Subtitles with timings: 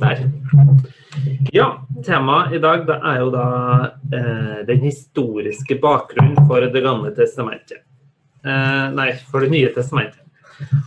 [0.00, 0.22] Der.
[1.52, 1.70] Ja,
[2.04, 3.46] temaet i dag det er jo da
[4.12, 7.84] eh, den historiske bakgrunnen for Det gamle testamentet.
[8.44, 10.22] Eh, nei, for Det nye testamentet.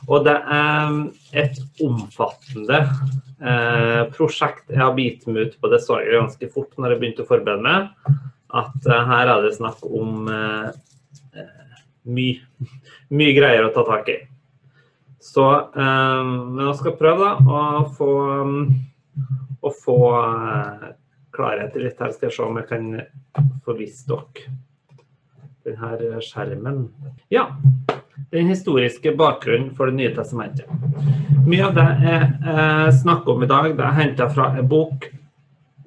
[0.10, 0.96] Og det er
[1.37, 4.65] et omfattende eh, prosjekt.
[4.72, 7.29] Jeg har bitt meg ut på det så jeg ganske fort når jeg begynte å
[7.29, 8.15] forberede meg,
[8.49, 10.69] at eh, her er det snakk om eh,
[11.37, 11.79] eh,
[12.10, 12.67] mye,
[13.13, 14.19] mye greier å ta tak i.
[15.19, 15.44] Så
[15.76, 18.12] men jeg skal prøve da å få,
[19.61, 19.99] å få
[21.35, 22.11] klarhet i litt her.
[22.15, 22.89] Skal jeg se om jeg kan
[23.65, 24.49] få vist dere
[25.63, 26.87] denne skjermen.
[27.29, 27.49] Ja,
[28.31, 30.67] den historiske bakgrunnen for Det nye testamentet.
[31.47, 35.09] Mye av det jeg eh, snakker om i dag, det er henta fra en bok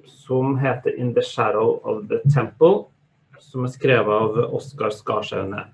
[0.07, 2.87] som heter 'In the Shadow of the Temple',
[3.39, 5.67] som er skrevet av Oskar Skarsaune.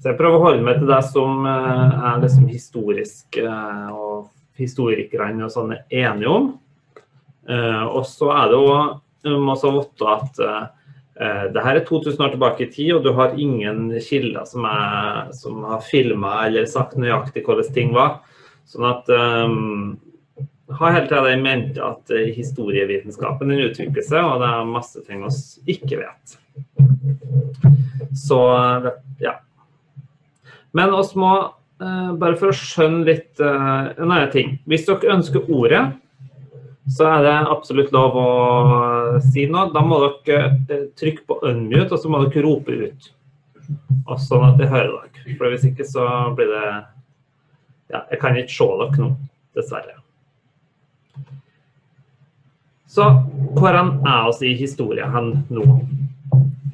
[0.00, 4.30] Så jeg prøver å holde meg til det som eh, er liksom historisk eh, og
[4.58, 6.52] historikerne og sånn er enige om.
[7.44, 10.38] Og så er det òg må også vite at
[11.20, 14.64] Eh, det her er 2000 år tilbake i tid, og du har ingen kilder som,
[14.66, 18.18] er, som har filma eller sagt nøyaktig hvordan ting var.
[18.66, 19.94] Sånn at um,
[20.74, 25.04] har hele tida i mente at uh, historievitenskapen den utvikler seg, og det er masse
[25.06, 26.38] ting vi ikke vet.
[28.18, 28.40] Så
[29.22, 29.36] ja.
[30.74, 31.34] Men oss må,
[31.78, 35.84] uh, bare for å skjønne litt uh, en annen ting Hvis dere ønsker ordet,
[36.92, 38.28] så er det absolutt lov å
[39.24, 39.70] si noe.
[39.72, 43.10] Da må dere eh, trykke på unmute, og så må dere rope ut.
[44.04, 45.36] Og sånn at jeg hører dere.
[45.38, 46.66] For hvis ikke så blir det
[47.92, 49.10] Ja, jeg kan ikke se dere nå,
[49.56, 49.98] dessverre.
[52.94, 53.08] Så
[53.56, 55.64] hvor er oss i historien hen nå?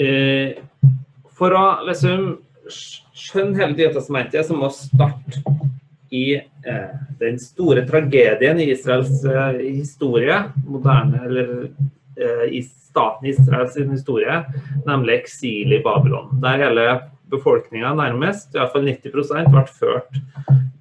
[0.01, 0.59] Eh,
[1.39, 2.35] for å liksom
[2.71, 5.43] skjønne hele Nytestamentet, så må vi starte
[6.11, 6.25] i
[7.21, 11.51] den store tragedien i Israels eh, historie, moderne eller
[12.17, 14.45] eh, i staten Israels historie,
[14.87, 16.41] nemlig eksil i Babylon.
[16.43, 16.87] Der hele
[17.31, 20.21] befolkninga nærmest, iallfall 90% ble ført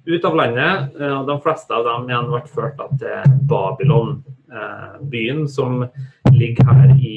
[0.06, 0.96] ut av landet.
[1.00, 4.16] Eh, og De fleste av dem igjen ble ført til Babylon,
[4.52, 5.84] eh, byen som
[6.32, 7.16] ligger her i,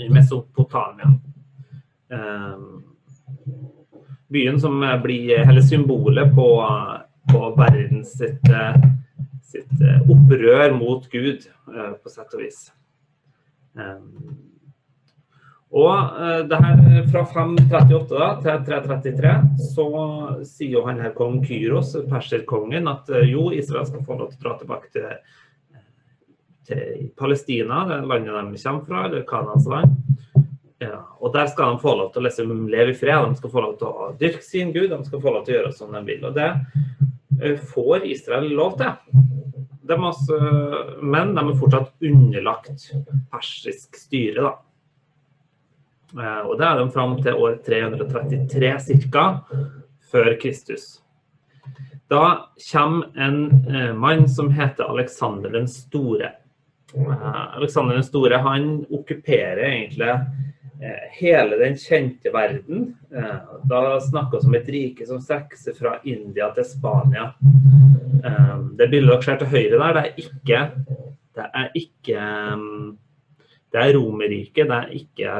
[0.00, 1.14] i Mesopotamia.
[4.34, 6.48] Byen som blir hele symbolet på,
[7.32, 8.50] på verdens sitt,
[9.42, 12.66] sitt, opprør mot Gud, eh, på sett og vis.
[13.74, 14.34] Um,
[15.74, 19.30] og det her fra 538 da, til 333
[19.72, 19.86] så
[20.46, 24.44] sier jo han her kong Kyros, perserkongen, at jo, Israel skal få lov til å
[24.44, 25.08] dra tilbake til,
[26.70, 29.98] til Palestina, det landet de kommer fra, eller Kanans land.
[30.84, 33.52] Ja, og der skal de få lov til å liksom leve i fred, de skal
[33.52, 35.94] få lov til å dyrke sin Gud, de skal få lov til å gjøre som
[35.94, 36.26] de vil.
[36.28, 36.50] Og det
[37.40, 39.22] eh, får Israel lov til.
[39.84, 40.40] De også,
[41.04, 42.88] men de er fortsatt underlagt
[43.32, 44.54] persisk styre, da.
[46.14, 48.76] Eh, og det er de fram til år 333
[49.08, 49.26] ca.
[50.12, 50.88] før Kristus.
[52.12, 53.38] Da kommer en
[53.70, 56.34] eh, mann som heter Aleksander den store.
[56.94, 60.12] Aleksander den store han okkuperer egentlig
[61.14, 62.88] hele den kjente verden.
[63.70, 67.28] Da snakker vi om et rike som strekker seg fra India til Spania.
[68.24, 70.60] Eh, det bildet dere ser til høyre der, det er ikke
[71.34, 72.26] Det er ikke
[73.74, 75.30] det er Romerriket, det er ikke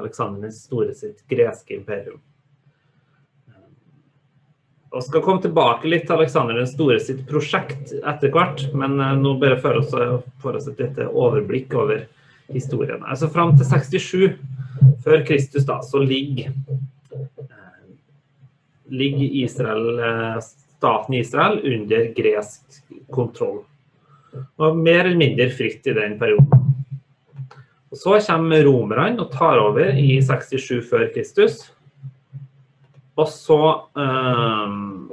[0.00, 2.18] Aleksander den store sitt greske imperium.
[4.96, 9.36] Vi skal komme tilbake litt til Aleksander den store sitt prosjekt etter hvert, men nå
[9.38, 9.78] bare får
[10.58, 12.02] oss et lite overblikk over
[12.50, 13.06] historien.
[13.06, 14.34] Altså Fram til 67
[15.04, 16.52] før Kristus da, så ligger,
[17.12, 17.88] eh,
[18.90, 20.38] ligger Israel, eh,
[20.76, 23.64] staten Israel under gresk kontroll.
[24.60, 26.66] Og mer eller mindre fritt i den perioden.
[27.90, 31.72] Og Så kommer romerne og tar over i 67 før Kristus.
[33.16, 35.08] Og så um,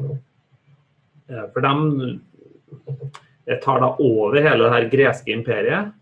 [1.53, 2.19] For de
[3.63, 5.93] tar da over hele det her greske imperiet.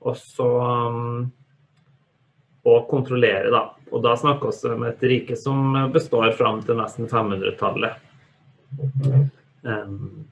[0.00, 0.50] Og så
[2.68, 3.50] og kontrollere.
[3.52, 3.62] Da.
[3.90, 7.96] Og da snakker vi om et rike som består fram til nesten 500-tallet.
[9.62, 10.26] Um,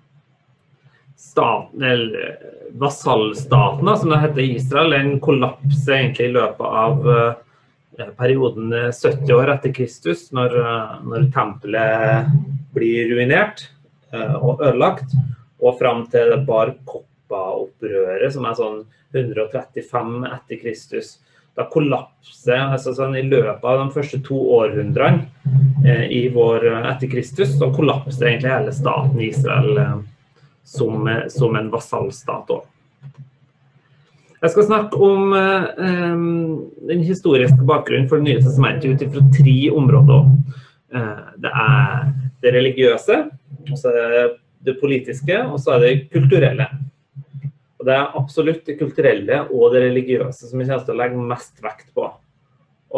[2.79, 9.55] vasallstaten, som det heter Israel, en kollapser egentlig i løpet av uh, perioden 70 år
[9.57, 12.31] etter Kristus, når, uh, når tempelet
[12.77, 13.67] blir ruinert
[14.15, 15.17] uh, og ødelagt,
[15.59, 18.85] og fram til Bar Koppa-opprøret, som er sånn
[19.17, 21.17] 135 etter Kristus
[21.59, 25.27] da kollapser altså sånn, I løpet av de første to århundrene
[25.85, 29.83] eh, i vår, eh, etter Kristus så kollapser egentlig hele staten Israel.
[29.83, 29.99] Eh,
[30.69, 32.67] som, som en vasallstat òg.
[34.43, 36.19] Jeg skal snakke om eh,
[36.91, 40.29] den historiske bakgrunnen for Det nye testamentet ut fra tre områder.
[41.41, 42.05] Det er
[42.45, 43.17] det religiøse,
[43.81, 44.27] så er det
[44.69, 46.69] det politiske, og så er det kulturelle.
[47.79, 51.29] Og Det er absolutt det kulturelle og det religiøse som vi kommer til å legge
[51.31, 52.09] mest vekt på.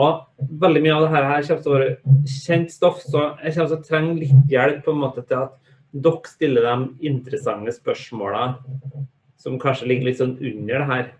[0.00, 0.20] Og
[0.62, 3.78] veldig mye av det her kommer til å være kjent stoff, så jeg kommer til
[3.78, 5.56] å trenge litt hjelp på en måte til at
[5.90, 9.02] dere stiller de interessante spørsmålene
[9.40, 11.10] som kanskje ligger litt sånn under det her.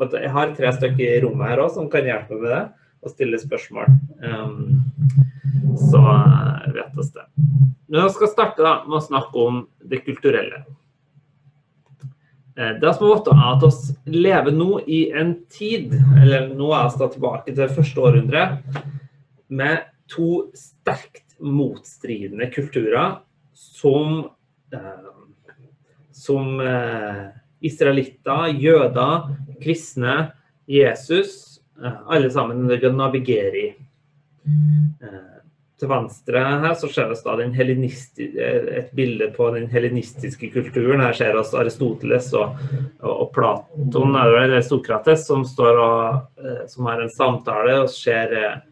[0.00, 2.62] Og jeg har tre stykker i rommet her òg som kan hjelpe med det,
[3.04, 3.92] og stille spørsmål.
[4.24, 4.80] Um,
[5.90, 6.02] så
[6.74, 7.26] vet vi det.
[7.86, 10.64] Men jeg skal starte da, med å snakke om det kulturelle.
[12.56, 13.64] Eh, det som er godt er at
[14.06, 15.92] vi lever nå i en tid,
[16.22, 18.46] eller nå er vi tilbake til det første århundre,
[19.48, 23.18] med to sterkt motstridende kulturer
[23.52, 24.30] som,
[24.72, 25.10] eh,
[26.16, 27.26] som eh,
[27.60, 29.28] israelitter, jøder,
[29.60, 30.16] kristne,
[30.66, 32.64] Jesus, alle sammen
[32.96, 33.66] navigerer i.
[35.76, 38.26] Eh, til venstre her så ser vi
[38.78, 41.00] et bilde på den helenistiske kulturen.
[41.00, 42.56] Her ser vi Aristoteles og,
[43.00, 48.62] og Platon, eller Sokrates, som, og, eh, som har en samtale og ser,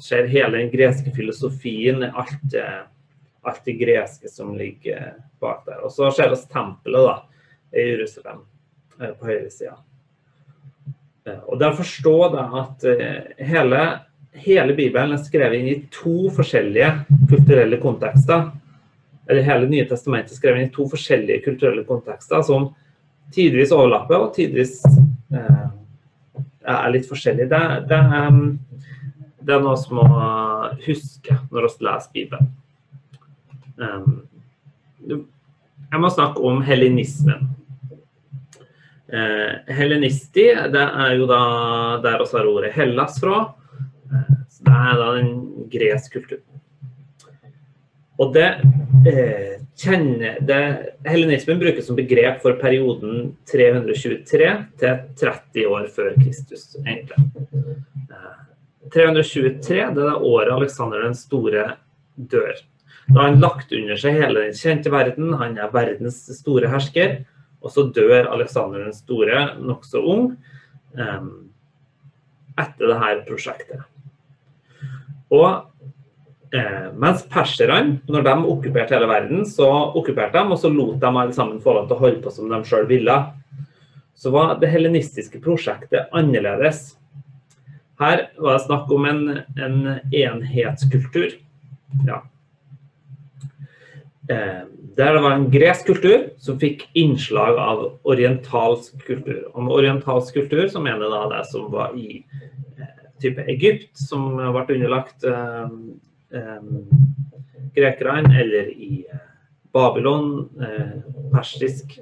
[0.00, 2.54] ser hele den greske filosofien, alt,
[3.44, 5.84] alt det greske som ligger bak der.
[5.84, 7.20] Og så ser vi tempelet da,
[7.70, 8.42] i Jerusalem
[8.98, 9.78] på høyresida.
[11.46, 13.82] Og der forstår jeg at eh, hele,
[14.32, 16.90] hele, Bibelen er skrevet inn i to forskjellige
[17.30, 18.50] kulturelle kontekster.
[19.28, 22.70] Eller hele Nye testamentet er skrevet inn i to forskjellige kulturelle kontekster som
[23.34, 24.78] tidvis overlapper og tidvis
[25.34, 25.66] eh,
[26.68, 27.50] er litt forskjellige.
[27.50, 27.60] Det,
[27.90, 28.38] det, er,
[29.42, 30.08] det, er noe som må
[30.86, 32.50] huske når vi leser Bibelen.
[33.78, 34.24] Um,
[35.88, 37.46] jeg må snakke om helinismen.
[39.08, 41.38] Eh, hellenisti, det er jo da
[42.04, 43.38] der også har ordet Hellas fra.
[44.68, 45.34] Det er da en
[45.72, 46.42] gresk kultur.
[48.18, 48.46] Og det
[49.06, 50.62] eh, kjenner det,
[51.06, 54.48] Helenismen brukes som begrep for perioden 323
[54.80, 57.28] til 30 år før Kristus, egentlig.
[58.10, 58.40] Eh,
[58.90, 61.68] 323 det er det året Aleksander den store
[62.16, 62.58] dør.
[63.08, 67.20] Da har han lagt under seg hele den kjente verden, han er verdens store hersker.
[67.62, 70.32] Og så dør Aleksander den store nokså ung
[70.98, 71.30] eh,
[72.58, 73.86] etter dette prosjektet.
[75.34, 81.00] Og eh, mens perserne, når de okkuperte hele verden, så okkuperte de, og så lot
[81.02, 83.18] de alle sammen få lov til å holde på som de sjøl ville.
[84.18, 86.96] Så var det helenistiske prosjektet annerledes.
[87.98, 89.22] Her var det snakk om en,
[89.58, 89.78] en
[90.14, 91.38] enhetskultur.
[92.06, 92.22] Ja.
[94.30, 94.64] Eh,
[94.98, 99.44] der det var en gresk kultur som fikk innslag av orientalsk kultur.
[99.54, 102.20] Og med orientalsk kultur så mener jeg da det som var i
[102.78, 105.70] eh, type Egypt, som ble underlagt eh,
[106.34, 106.68] eh,
[107.76, 109.24] grekerne, eller i eh,
[109.74, 110.98] Babylon, eh,
[111.32, 111.98] persisk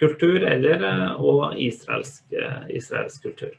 [0.00, 2.24] kultur, eller eh, og israelsk,
[2.68, 3.54] israelsk kultur.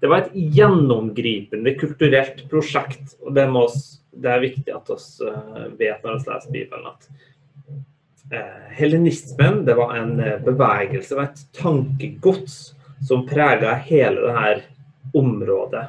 [0.00, 3.64] Det var et gjennomgripende kulturelt prosjekt, og det, må,
[4.12, 4.90] det er viktig at
[5.78, 7.08] vi vet når vi leser Bibelen, at
[8.32, 14.73] Eh, helenismen det var en bevegelse, et tankegods som prega hele dette
[15.14, 15.84] området.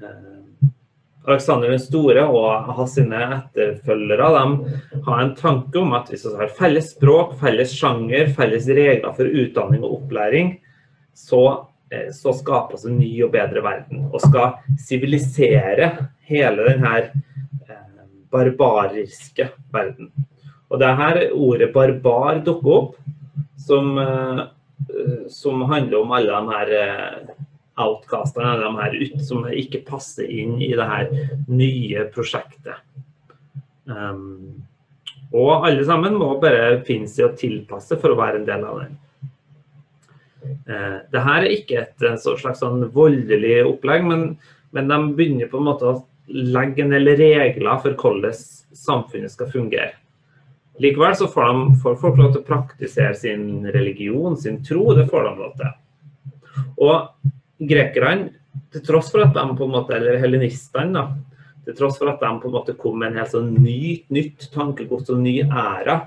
[0.00, 6.36] Aleksander Alexander den store og hans etterfølgere de har en tanke om at hvis vi
[6.40, 10.54] har felles språk, felles sjanger, felles regler for utdanning og opplæring,
[11.14, 11.66] så,
[12.16, 14.08] så skapes en ny og bedre verden.
[14.10, 15.90] Og skal sivilisere
[16.30, 16.94] hele denne
[18.30, 20.10] barbariske verden.
[20.70, 22.96] Og det er her ordet barbar dukker opp,
[23.58, 24.42] som, eh,
[25.28, 26.74] som handler om alle de her
[27.80, 31.12] eh, outcastene, de her ut, som ikke passer inn i det her
[31.48, 32.82] nye prosjektet.
[33.90, 34.60] Um,
[35.34, 38.82] og alle sammen må bare finne seg å tilpasse for å være en del av
[38.82, 38.90] det.
[40.70, 44.28] Uh, det her er ikke et slags sånn voldelig opplegg, men,
[44.76, 45.98] men de begynner på en måte å
[46.30, 48.36] legge en del regler for hvordan
[48.76, 49.96] samfunnet skal fungere.
[50.80, 54.86] Likevel så får, de, får folk lov til å praktisere sin religion, sin tro.
[54.96, 55.74] Det får de lov til.
[56.80, 58.30] Og grekerne,
[58.72, 61.04] til tross for at de på en måte, eller helenistene,
[61.66, 64.48] til tross for at de på en måte kom med en helt sånn ny, nytt
[64.54, 66.00] tankegods og ny æra,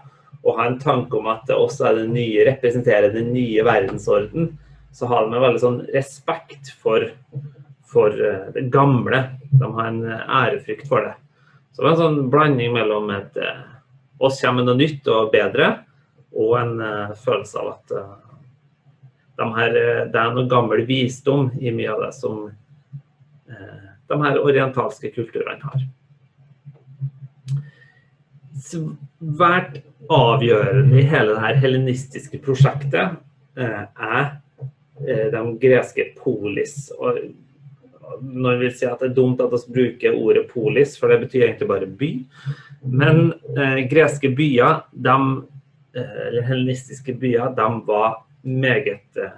[0.43, 4.51] og har en tanke om at det også er det nye, representerer den nye verdensorden,
[4.93, 7.05] så har de veldig sånn respekt for,
[7.89, 9.24] for eh, det gamle.
[9.53, 11.15] De har en ærefrykt for det.
[11.74, 13.63] Så det er en sånn blanding mellom et eh,
[14.24, 15.72] oss kommer med noe nytt og bedre,
[16.33, 16.75] og en
[17.19, 17.91] følelse av at
[19.40, 19.78] de her,
[20.13, 25.58] det er noe gammel visdom i mye av det som uh, de her orientalske kulturene
[25.63, 25.88] har.
[28.63, 33.18] Svært avgjørende i hele det her helenistiske prosjektet
[33.56, 34.24] er
[35.34, 36.88] de greske polis.
[36.98, 37.20] Og
[38.22, 41.48] noen vil si at det er dumt at vi bruker ordet polis, for det betyr
[41.48, 42.12] egentlig bare by.
[42.84, 45.18] Men eh, greske byer, de,
[45.98, 49.31] eh, eller helenistiske byer, de var meget eh,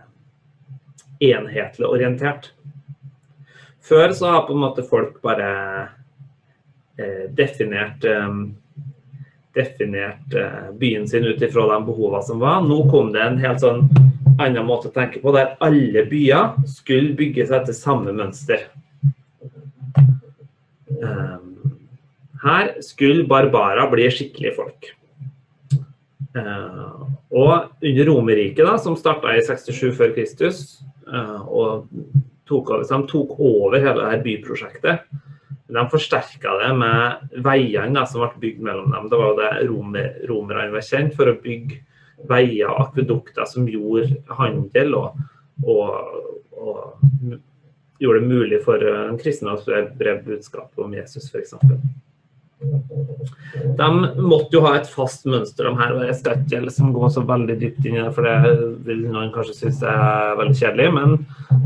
[1.20, 2.52] enhetlig orientert.
[3.86, 5.50] Før så har på en måte folk bare
[6.98, 8.30] eh, definert eh,
[9.56, 10.34] definert
[10.76, 12.66] byen sin ut ifra de behovene som var.
[12.66, 13.86] Nå kom det en helt sånn
[14.36, 18.66] annen måte å tenke på, der alle byer skulle bygges etter samme mønster.
[22.44, 24.92] Her skulle Barbara bli skikkelige folk.
[26.36, 27.52] Ehm, og
[27.82, 31.88] under Romerriket, som starta i 67 før Kristus, eh, og
[32.50, 35.08] tok over, de tok over hele dette byprosjektet,
[35.66, 39.10] de forsterka det med veiene som ble bygd mellom dem.
[39.10, 41.82] Det var det romer, romerne var kjent for å bygge
[42.30, 45.18] veier og akvedukter som gjorde handel og,
[45.66, 45.90] og,
[46.54, 47.40] og,
[48.00, 51.56] gjorde det mulig for en kristne å spre budskapet om Jesus, f.eks.
[53.78, 53.88] De
[54.22, 55.94] måtte jo ha et fast mønster, de her.
[55.96, 58.56] og Jeg skal ikke liksom gå så veldig dypt inn i det, for det
[58.88, 60.90] vil noen kanskje synes er veldig kjedelig.
[60.96, 61.16] Men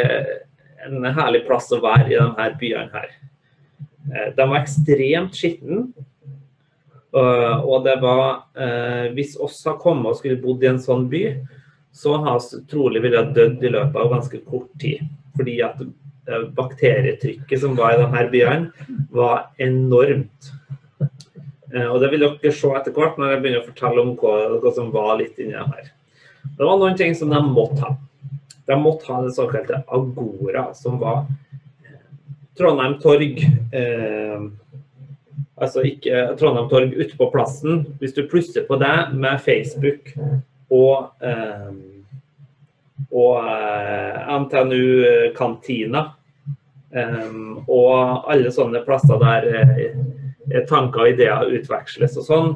[0.86, 3.16] en herlig plass å være i de her byene her.
[4.06, 5.86] Eh, de var ekstremt skitne.
[7.16, 11.22] Og det var uh, Hvis oss har kommet og skulle bodd i en sånn by,
[11.96, 15.06] så har vi trolig ville dødd i løpet av ganske kort tid.
[15.36, 15.80] Fordi at
[16.56, 18.70] bakterietrykket som var i denne byen,
[19.14, 20.52] var enormt.
[21.76, 24.72] og det vil dere se etter hvert når jeg begynner å fortelle om hva, hva
[24.74, 25.90] som var litt inni her.
[26.56, 27.96] Det var noen ting som de måtte ha.
[28.66, 31.26] De måtte ha det såkalte Agora, som var
[32.58, 33.42] Trondheim Torg.
[33.72, 34.46] Eh,
[35.54, 37.84] altså ikke Trondheim Torg ute på plassen.
[38.00, 40.10] Hvis du plusser på det med Facebook
[40.70, 41.70] og, eh,
[43.12, 46.10] og eh, NTNU-kantina
[46.96, 52.46] Um, og alle sånne plasser der eh, tanker og ideer utveksles og sånn,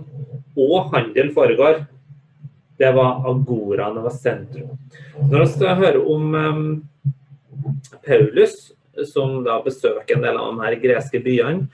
[0.55, 1.83] og handel foregår,
[2.81, 4.79] det var agoraen, det var sentrum.
[5.29, 6.63] Når vi hører om um,
[8.07, 8.55] Paulus,
[9.11, 11.67] som da besøker en del av de her greske byene,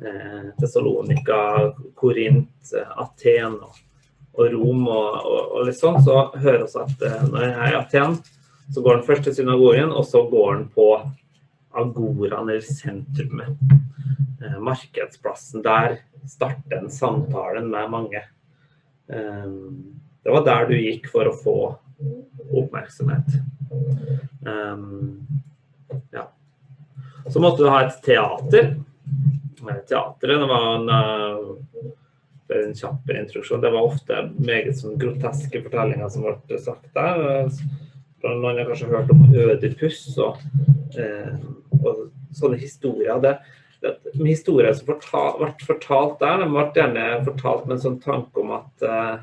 [0.00, 3.74] Eh, Tessalonika, Korint, Aten og,
[4.38, 7.72] og Rom og, og, og, litt sånn, så hører vi at eh, når jeg er
[7.72, 8.18] i Aten,
[8.70, 10.88] så går han først til synagogen, og så går han på
[11.80, 13.58] agoraen, eller sentrumet.
[14.40, 15.64] Eh, markedsplassen.
[15.66, 15.98] Der
[16.30, 18.22] starter en samtalen med mange.
[19.10, 21.54] Det var der du gikk for å få
[22.60, 23.32] oppmerksomhet.
[26.14, 26.28] Ja.
[27.26, 28.68] Så måtte du ha et teater
[29.88, 30.40] teatret.
[30.40, 30.88] Det var en,
[32.56, 33.62] en kjapp introduksjon.
[33.62, 37.48] Det var ofte meget sånn groteske fortellinger som ble sagt der.
[38.20, 40.42] Noen har kanskje hørt om Ødipus og,
[41.00, 41.32] eh,
[41.80, 43.20] og sånne historier.
[43.22, 43.36] Det,
[43.80, 43.94] det,
[44.26, 48.86] historier som ble fortalt der, de ble gjerne fortalt med en sånn tanke om at
[48.86, 49.14] eh,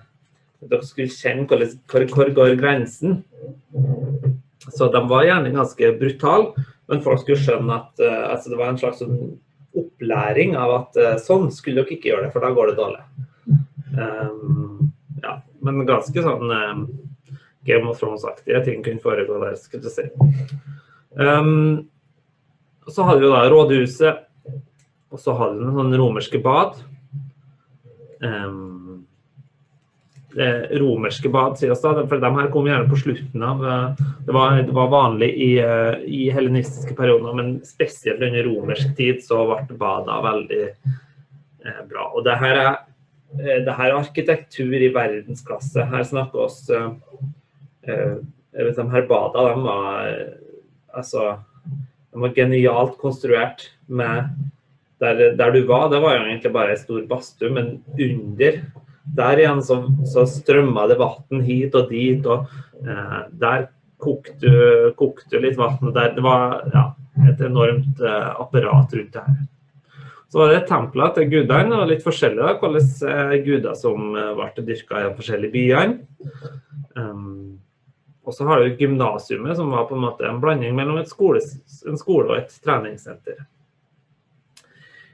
[0.66, 3.22] dere skulle kjenne hvor, hvor går grensen.
[4.74, 8.74] Så de var gjerne ganske brutale, men folk skulle skjønne at eh, altså det var
[8.74, 9.38] en slags sånn
[9.82, 13.04] opplæring av at uh, sånn skulle dere ikke gjøre det, for da går det dårlig.
[13.98, 14.92] Um,
[15.24, 16.88] ja, men ganske sånn um,
[17.68, 20.08] Game of Thrones-aktige ting kunne foregå der, skulle du si.
[21.18, 21.88] Um,
[22.88, 24.24] så hadde vi da rådhuset,
[25.12, 26.78] og så hadde vi noen romerske bad.
[28.24, 28.87] Um,
[30.36, 32.08] romerske bad, sies det.
[32.10, 35.52] For de her kom gjerne på slutten av eh, Det var, det var vanlig i,
[35.60, 42.12] eh, i helenistiske perioder, men spesielt under romersk tid så ble bada veldig eh, bra.
[42.14, 42.78] Og det her er
[43.38, 45.84] det her er arkitektur i verdensklasse.
[45.92, 46.86] Her snakker oss De
[47.84, 50.14] her bada de var
[50.96, 51.34] altså
[52.14, 54.30] de var genialt konstruert med
[55.04, 58.62] der, der, du var, det var jo egentlig bare ei stor badstue, men under
[59.16, 62.48] der igjen så, så strømma det vann hit og dit, og
[62.84, 65.94] eh, der kokte kokte litt vann.
[65.94, 66.90] Det var ja,
[67.30, 69.46] et enormt eh, apparat rundt det her.
[70.28, 74.34] Så var det templer til gudene, og litt forskjellig da, hvilke eh, guder som eh,
[74.36, 76.02] ble dyrka i de forskjellige byene.
[76.98, 77.60] Um,
[78.28, 81.40] og så har du gymnasiumet, som var på en måte en blanding mellom skole,
[81.88, 83.40] en skole og et treningssenter.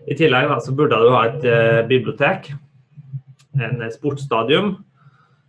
[0.10, 2.50] I tillegg da, så burde du ha et eh, bibliotek,
[3.62, 4.76] en sportsstadium,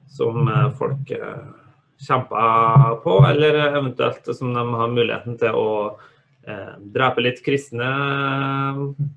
[0.09, 1.45] som eh, folk eh,
[2.07, 5.69] kjemper på, eller eventuelt som de har muligheten til å
[6.47, 7.91] eh, drepe litt kristne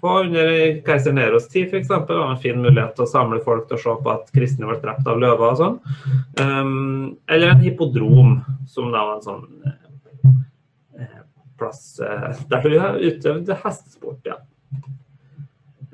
[0.02, 0.54] på under
[0.88, 1.92] keiser Neros tid, f.eks.
[1.92, 4.80] Var en fin mulighet til å samle folk til å se på at kristne ble
[4.84, 5.78] drept av løver og sånn.
[6.40, 8.40] Um, eller en hippodrom,
[8.70, 9.46] som da var en sånn
[11.58, 14.22] plass eh, der du utøvde hestesport.
[14.26, 14.38] ja.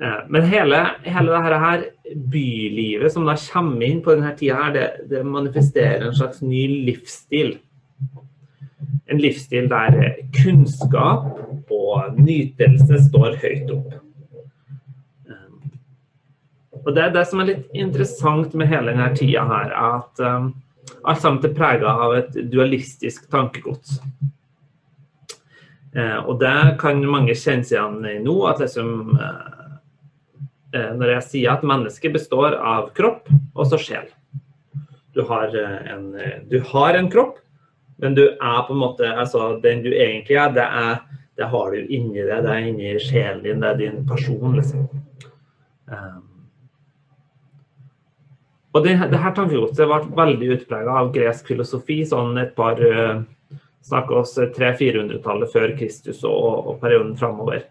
[0.04, 1.84] Eh, men hele, hele dette her
[2.30, 6.66] bylivet som da kommer inn på denne tida, her, det, det manifesterer en slags ny
[6.88, 7.56] livsstil.
[9.08, 11.30] En livsstil der kunnskap
[11.72, 13.96] og nytelse står høyt opp.
[15.30, 15.48] Eh,
[16.82, 20.52] og Det er det som er litt interessant med hele denne tida her, at um,
[21.04, 24.00] alt sammen er prega av et dualistisk tankegods.
[25.94, 28.34] Uh, og det kan mange kjenne seg igjen i nå.
[28.50, 29.63] at liksom, Eh,
[30.74, 34.08] når jeg sier at mennesket består av kropp og så sjel.
[35.14, 37.38] Du har eh, en, eh, du har en kropp,
[37.96, 40.96] men du er på en måte altså Den du egentlig er, det, er,
[41.38, 42.42] det har du inni deg.
[42.42, 44.88] Det er inni sjelen din, det er din person, liksom.
[48.74, 52.80] Og det, det her tankegodset ble veldig utprega av gresk filosofi sånn et par
[53.84, 57.66] Snakker oss 300-400-tallet før Kristus og, og perioden framover.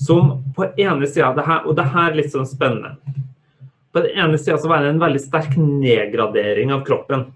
[0.00, 2.96] Som på ene sida Og det her er litt sånn spennende.
[3.92, 7.26] På den ene sida var det en veldig sterk nedgradering av kroppen.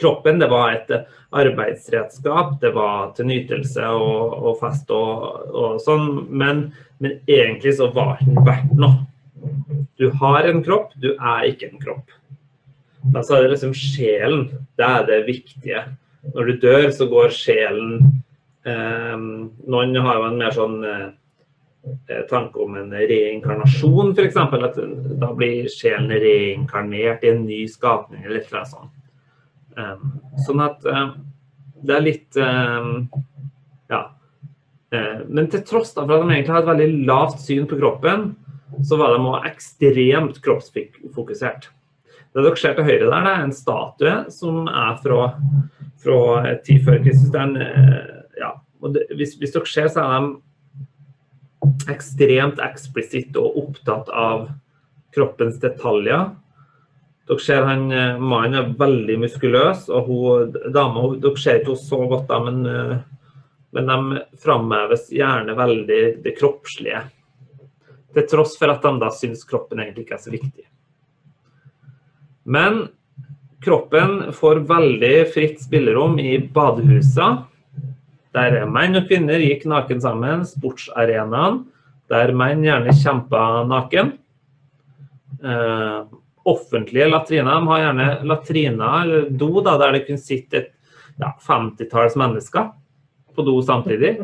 [0.00, 0.92] Kroppen det var et
[1.36, 7.90] arbeidsredskap, det var til nytelse og, og fest og, og sånn, men, men, egentlig så
[7.94, 9.04] var den verdt noe.
[10.00, 12.16] Du har en kropp, du er ikke en kropp.
[13.12, 14.48] Da så er det liksom sjelen,
[14.80, 15.84] det er det viktige.
[16.34, 18.22] Når du dør, så går sjelen
[18.64, 21.08] noen har jo en mer sånn uh,
[22.28, 24.36] tanke om en reinkarnasjon, f.eks.
[24.36, 24.78] At
[25.20, 28.96] da blir sjelen reinkarnert i en ny skapning eller noe sånt.
[29.78, 31.14] Um, sånn at uh,
[31.80, 33.08] det er litt um,
[33.90, 34.10] Ja.
[34.90, 38.32] Men til tross for at de egentlig har et veldig lavt syn på kroppen,
[38.82, 41.68] så var de også ekstremt kroppsfokusert.
[42.34, 45.28] Det dere ser til høyre der, det er en statue som er fra,
[46.02, 47.30] fra tid før Kristus.
[47.30, 48.19] Det er en
[48.88, 54.48] det, hvis, hvis, dere ser, så er de ekstremt eksplisitt og opptatt av
[55.14, 56.30] kroppens detaljer.
[57.28, 61.84] Dere ser han, eh, Mannen er veldig muskuløs, og hun, dama Dere ser ikke henne
[61.84, 62.96] så godt, da, men, eh,
[63.76, 67.04] men de framheves gjerne veldig det kroppslige.
[68.14, 70.66] Til tross for at de da syns kroppen egentlig ikke er så viktig.
[72.50, 72.88] Men
[73.62, 77.44] kroppen får veldig fritt spillerom i badehusene
[78.36, 81.64] der menn og kvinner gikk naken sammen, sportsarenaen,
[82.10, 84.12] der menn gjerne kjempa naken.
[85.40, 86.00] Eh,
[86.50, 90.70] offentlige latriner de har gjerne latriner, eller do, da, der det kunne sitte et
[91.20, 92.70] ja, 50-talls mennesker
[93.36, 94.16] på do samtidig.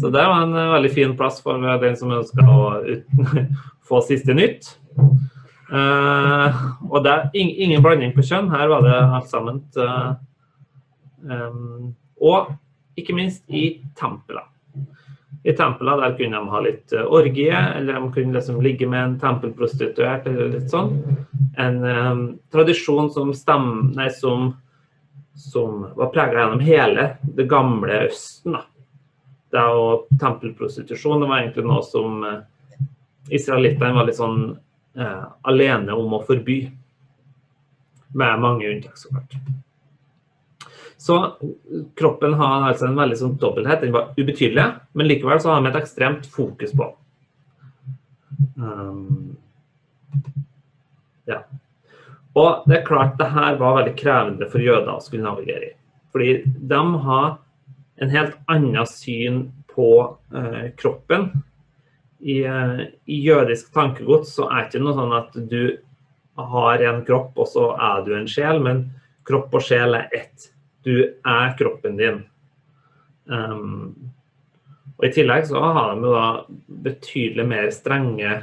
[0.00, 2.58] Så det var en uh, veldig fin plass for uh, den som ønska å
[3.88, 4.68] få siste nytt.
[5.70, 8.50] Eh, og det er ing ingen blanding på kjønn.
[8.50, 9.60] Her var det alt sammen.
[11.22, 12.50] Um, og
[13.00, 14.46] ikke minst i tempeler.
[15.42, 19.04] I tempeler der kunne de ha litt uh, orgie, eller de kunne liksom ligge med
[19.04, 20.98] en tempelprostituert eller litt sånn.
[21.60, 24.50] En um, tradisjon som, stem, nei, som,
[25.32, 28.58] som var prega gjennom hele det gamle Østen.
[28.58, 28.66] da.
[29.50, 32.36] Det og tempelprostitusjon det var egentlig noe som uh,
[33.32, 34.44] israelittene var litt sånn
[35.00, 36.60] uh, alene om å forby.
[38.12, 39.36] Med mange unntak, så klart.
[41.00, 41.36] Så
[41.96, 43.80] kroppen har altså en veldig sånn dobbelthet.
[43.80, 46.90] Den var ubetydelig, men likevel så har vi et ekstremt fokus på.
[48.60, 49.38] Um,
[51.30, 51.38] ja.
[52.36, 55.72] Og det er klart det her var veldig krevende for jøder å skulle navigere i.
[56.12, 57.26] Fordi de har
[58.04, 59.90] en helt annet syn på
[60.36, 61.30] eh, kroppen.
[62.20, 65.62] I, eh, I, jødisk tankegods så er det ikke noe sånn at du
[66.52, 68.90] har en kropp, og så er du en sjel, men
[69.28, 70.50] kropp og sjel er ett
[70.86, 72.22] du er kroppen din.
[73.30, 74.12] Um,
[75.00, 76.24] og I tillegg så har de da
[76.86, 78.40] betydelig mer strenge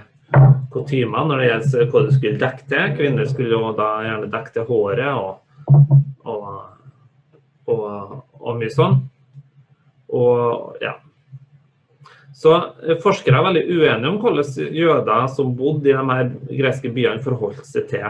[0.73, 2.95] kutymer når det gjelder hva du skulle dekke til.
[2.97, 5.75] Kvinner skulle jo da gjerne dekke til håret og,
[6.25, 6.47] og,
[7.69, 8.97] og, og mye sånn.
[10.17, 10.95] Og ja.
[12.37, 12.53] Så
[13.01, 17.65] forskere er veldig uenige om hvordan jøder som bodde i de her greske byene, forholdt
[17.65, 18.05] seg til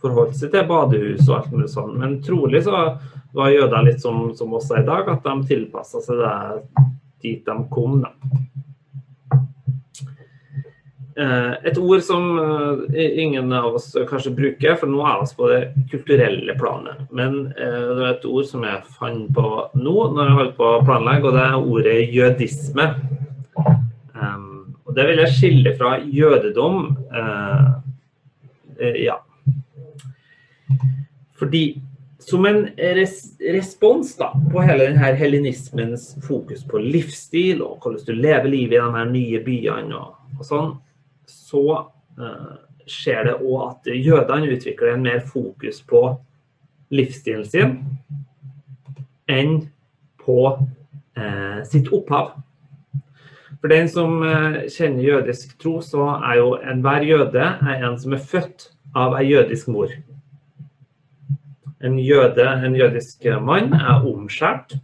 [0.00, 1.96] forholdt seg til badehus og alt mulig sånn.
[2.00, 2.76] Men trolig så
[3.36, 6.36] var jøder litt som, som oss i dag, at de tilpassa seg det
[7.20, 8.00] dit de kom.
[8.02, 8.14] da.
[11.20, 12.26] Eh, et ord som
[12.94, 15.60] eh, ingen av oss kanskje bruker, for nå er vi på det
[15.90, 17.02] kulturelle planet.
[17.12, 20.68] Men eh, det er et ord som jeg fant på nå når jeg holdt på
[20.68, 22.86] å planlegge, og det er ordet jødisme.
[24.90, 26.80] Og det vil jeg skille fra jødedom.
[28.98, 29.20] Ja.
[31.40, 31.64] Fordi
[32.20, 38.12] som en res respons da, på hele denne hellenismens fokus på livsstil og hvordan du
[38.12, 40.74] lever livet i de her nye byene og, og sånn,
[41.30, 41.62] så
[42.20, 42.52] uh,
[42.90, 46.02] skjer det òg at jødene utvikler en mer fokus på
[46.92, 47.76] livsstilen sin
[49.30, 49.56] enn
[50.20, 52.34] på uh, sitt opphav.
[53.60, 58.16] For den som uh, kjenner jødisk tro, så er jo enhver jøde er en som
[58.16, 59.92] er født av ei jødisk mor.
[61.80, 64.76] En jøde, en jødisk mann, er omskjært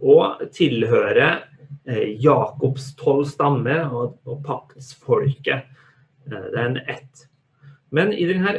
[0.00, 1.46] og tilhører
[2.20, 5.64] Jakobs tolv stammer og, og paktsfolket.
[6.28, 7.26] Eh, det er en ett.
[7.90, 8.56] Men i denne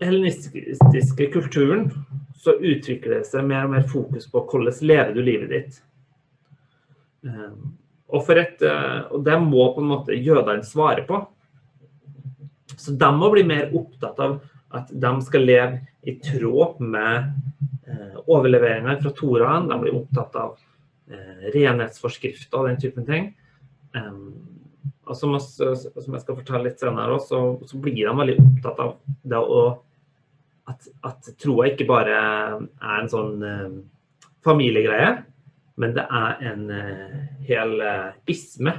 [0.00, 1.88] helenistiske kulturen
[2.36, 5.80] så utvikler det seg mer og mer fokus på hvordan lever du livet ditt.
[7.26, 7.54] Eh,
[8.06, 11.24] og, et, eh, og det må på en måte jødene svare på.
[12.76, 14.38] Så de må bli mer opptatt av
[14.76, 17.32] at de skal leve i tråd med
[18.26, 19.68] overleveringene fra Toraen.
[19.70, 20.56] De blir opptatt av
[21.54, 23.28] renhetsforskrifter og den typen ting.
[25.06, 28.82] Og som, som, jeg skal fortelle litt senere, også, så, så, blir de veldig opptatt
[28.82, 29.60] av det å
[30.66, 33.76] at, at troa ikke bare er en sånn eh,
[34.46, 35.12] familiegreie,
[35.78, 38.72] men det er en eh, hel uh, isme.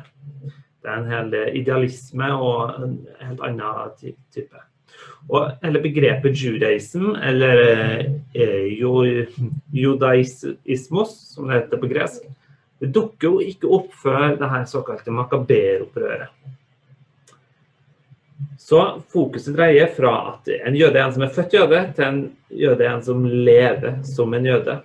[0.81, 3.93] Det er en hel idealisme og en helt annen
[4.33, 4.63] type.
[5.27, 8.07] Og hele begrepet judaism, eller
[9.75, 12.27] judaismos, som det heter på gresk,
[12.79, 16.29] det dukker jo ikke opp før det her såkalte makaber-opprøret.
[18.67, 18.81] Så
[19.13, 22.21] fokuset dreier fra at en jøde er en som er født jøde, til en
[22.51, 24.75] jøde er en som lever som en jøde.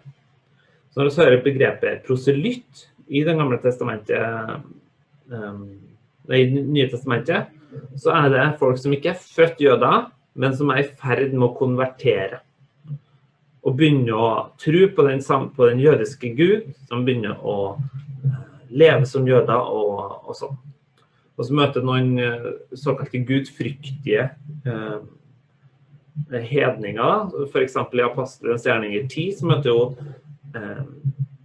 [0.93, 4.63] Så når vi hører begrepet proselytt i Det gamle testamentet,
[5.29, 5.65] um,
[6.33, 7.51] i Nye testamentet,
[7.97, 11.51] så er det folk som ikke er født jøder, men som er i ferd med
[11.51, 12.41] å konvertere
[13.63, 15.23] og begynner å tro på den,
[15.55, 17.57] på den, jødiske gud, som begynner å
[18.27, 18.39] eh,
[18.75, 20.57] leve som jøder og, og sånn.
[21.39, 24.25] Og så møter noen eh, såkalte gudfryktige
[24.67, 24.99] eh,
[26.33, 27.31] hedninger.
[27.47, 27.79] F.eks.
[27.79, 29.87] i Apostelens gjerninger 10 så møter jo,
[30.59, 30.83] eh,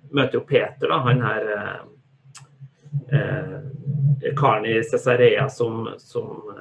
[0.09, 1.77] møter jo Peter, da, han her eh,
[4.37, 6.51] karen i Cesarea som, som,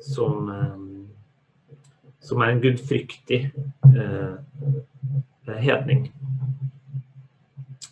[0.00, 0.50] som
[2.28, 3.42] som er en gudfryktig
[3.88, 6.08] eh, hedning.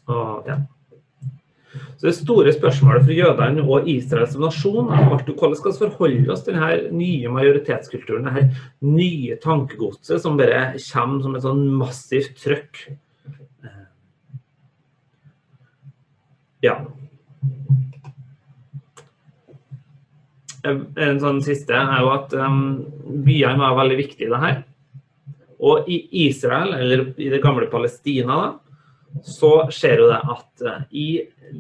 [0.07, 0.61] Og, ja.
[1.97, 6.33] Så Det store spørsmålet for jødene og Israel som nasjon er hvordan skal vi forholde
[6.33, 12.37] oss til denne nye majoritetskulturen, dette nye tankegodset som bare kommer som et sånn massivt
[12.45, 12.85] trøkk.
[13.65, 13.83] Eh,
[16.69, 16.79] ja.
[20.67, 22.61] En sånn siste er jo at um,
[23.27, 24.63] byene var veldig viktige i det her.
[25.67, 30.81] Og i Israel, eller i det gamle Palestina, da, så skjer jo det at uh,
[30.93, 31.07] i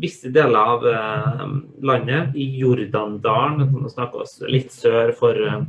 [0.02, 1.46] visse deler av uh,
[1.86, 5.62] landet, i Jordandalen, snakker oss litt sør for uh,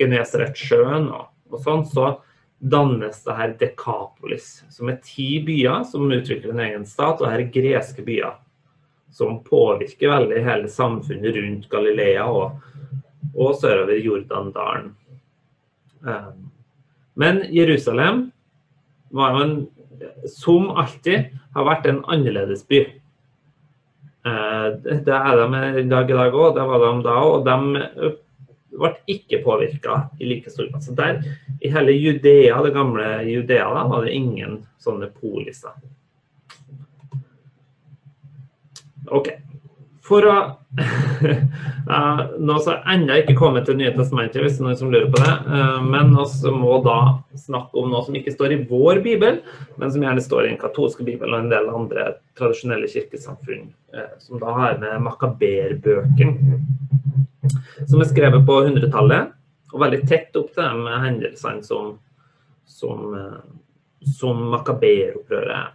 [0.00, 2.14] Genesaretsjøen og, og sånn, så
[2.56, 7.44] dannes det her Dekapolis, som er ti byer som utvikler en egen stat, og her
[7.44, 8.38] er greske byer
[9.16, 12.58] som påvirker veldig hele samfunnet rundt Galilea og
[13.36, 14.92] og sørover Jordandalen.
[16.00, 16.50] Um,
[17.14, 18.30] men Jerusalem
[19.16, 19.56] var jo en,
[20.28, 22.82] som alltid, har vært en annerledes by.
[24.26, 27.34] Uh, det er de i dag i dag òg, det var de da òg.
[27.38, 28.14] Og de
[28.76, 30.84] ble ikke påvirka i like stor grad.
[30.84, 31.20] Så der,
[31.64, 35.76] i hele Judea, det gamle Judea, da, var det ingen sånne poliser.
[39.14, 39.30] OK.
[40.06, 40.36] For å
[42.46, 45.34] Nå har ennå ikke kommet til Nye testamentet, hvis noen som lurer på det.
[45.56, 46.96] Eh, men vi må da
[47.38, 49.40] snakke om noe som ikke står i vår bibel,
[49.80, 54.12] men som gjerne står i den katolske bibelen og en del andre tradisjonelle kirkesamfunn, eh,
[54.22, 56.60] som da har med makaberbøkene,
[57.86, 59.32] som er skrevet på 100-tallet,
[59.72, 61.96] og veldig tett opp til de hendelsene som,
[62.68, 63.42] som, eh,
[64.18, 65.70] som makaberopprøret er.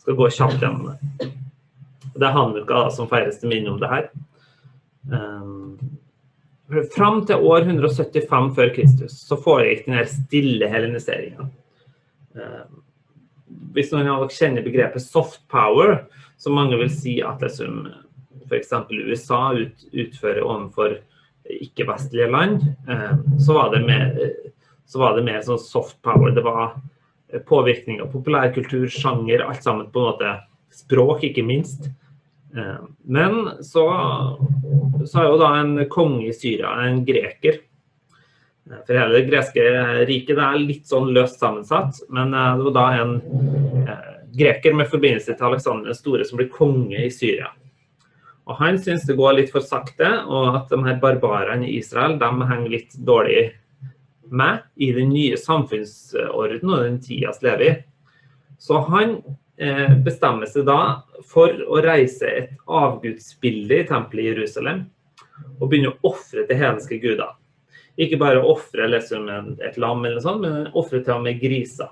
[0.00, 1.30] Skal gå kjapt gjennom det.
[2.20, 4.10] Det er Hanukka som feires til minne om det her.
[5.08, 5.78] Um,
[6.92, 11.48] fram til år 175 før Kristus så foregikk denne stille heleniseringa.
[12.36, 12.82] Um,
[13.74, 16.02] hvis noen av dere kjenner begrepet soft power,
[16.40, 17.86] som mange vil si at liksom,
[18.50, 18.74] f.eks.
[18.92, 20.98] USA ut, utfører overfor
[21.50, 24.12] ikke-vestlige land, um, så var det mer,
[24.84, 26.34] så var det mer sånn soft power.
[26.36, 26.76] Det var
[27.48, 30.36] påvirkning av populærkultur, sjanger, alt sammen på en måte.
[30.70, 31.88] Språk, ikke minst.
[32.56, 33.84] Eh, men så,
[35.06, 37.60] så er jo da en konge i Syria en greker.
[38.70, 39.66] Eh, for hele det greske
[40.08, 42.02] riket det er litt sånn løst sammensatt.
[42.10, 43.16] Men eh, det var da en
[44.30, 47.50] greker med forbindelse til Aleksander den store som blir konge i Syria.
[48.50, 52.16] Og Han syns det går litt for sakte, og at de her barbarene i Israel
[52.18, 53.50] de henger litt dårlig
[54.30, 57.70] med i den nye samfunnsorden og den tida vi i.
[58.58, 59.20] Så han
[60.04, 60.80] bestemmer seg da
[61.28, 64.80] for å reise et avgudsbilde i tempelet i Jerusalem
[65.58, 67.34] og begynne å ofre til hedenske guder.
[68.00, 69.28] Ikke bare ofre liksom
[69.60, 71.90] et lam, eller sånt, men ofre til og med griser.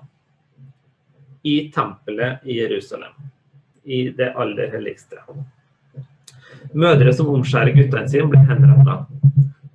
[1.45, 3.13] I tempelet i Jerusalem.
[3.85, 5.21] I det aller helligste.
[6.73, 9.03] Mødre som omskjærer guttene sine, blir henretta.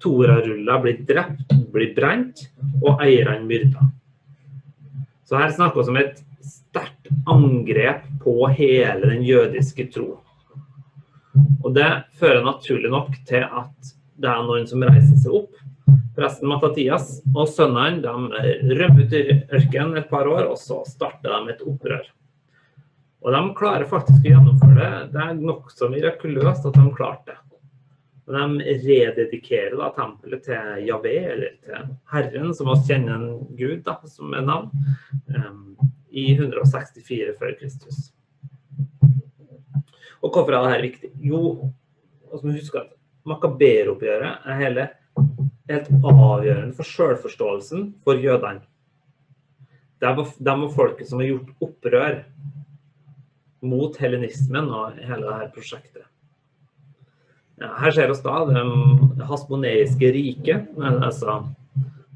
[0.04, 2.48] Toraruller blir drept, blir brent,
[2.82, 3.88] og eierne myrda.
[5.24, 10.18] Så her snakkes om et sterkt angrep på hele den jødiske tro.
[11.64, 15.54] Og det fører naturlig nok til at det er noen som reiser seg opp.
[16.14, 19.24] Presten Matatias og sønnene de rømmer ut i
[19.58, 22.04] ørkenen et par år, og så starter de et opprør.
[23.24, 24.92] Og de klarer faktisk å gjennomføre det.
[25.16, 27.40] Det er nokså mirakuløst at de klarte det.
[28.24, 33.82] Og de rededikerer da tempelet til Javé, eller til Herren, som oss kjenner en gud
[33.84, 34.72] da, som er navn,
[36.14, 38.12] i 164 før Kristus.
[40.24, 41.10] Og hvorfor er dette viktig?
[41.20, 41.72] Jo,
[42.32, 42.94] altså, husk at
[43.28, 44.86] Makaberoppgjøret er hele,
[45.72, 48.64] helt avgjørende for selvforståelsen for jødene.
[50.04, 52.18] Det var, de var folket som har gjort opprør
[53.64, 56.08] mot helenismen og hele dette prosjektet.
[57.62, 61.44] Her ser vi da det hasmoneiske riket, altså,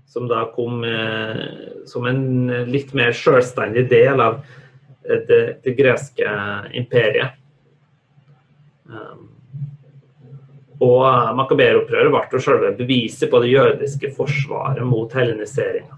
[0.09, 1.43] som da kom eh,
[1.85, 2.23] som en
[2.71, 4.39] litt mer selvstendig del av
[5.07, 6.31] det, det greske
[6.75, 7.37] imperiet.
[8.87, 9.27] Um,
[10.83, 11.05] og
[11.37, 15.97] Makaber-opprøret ble selve beviset på det jødiske forsvaret mot heleniseringa.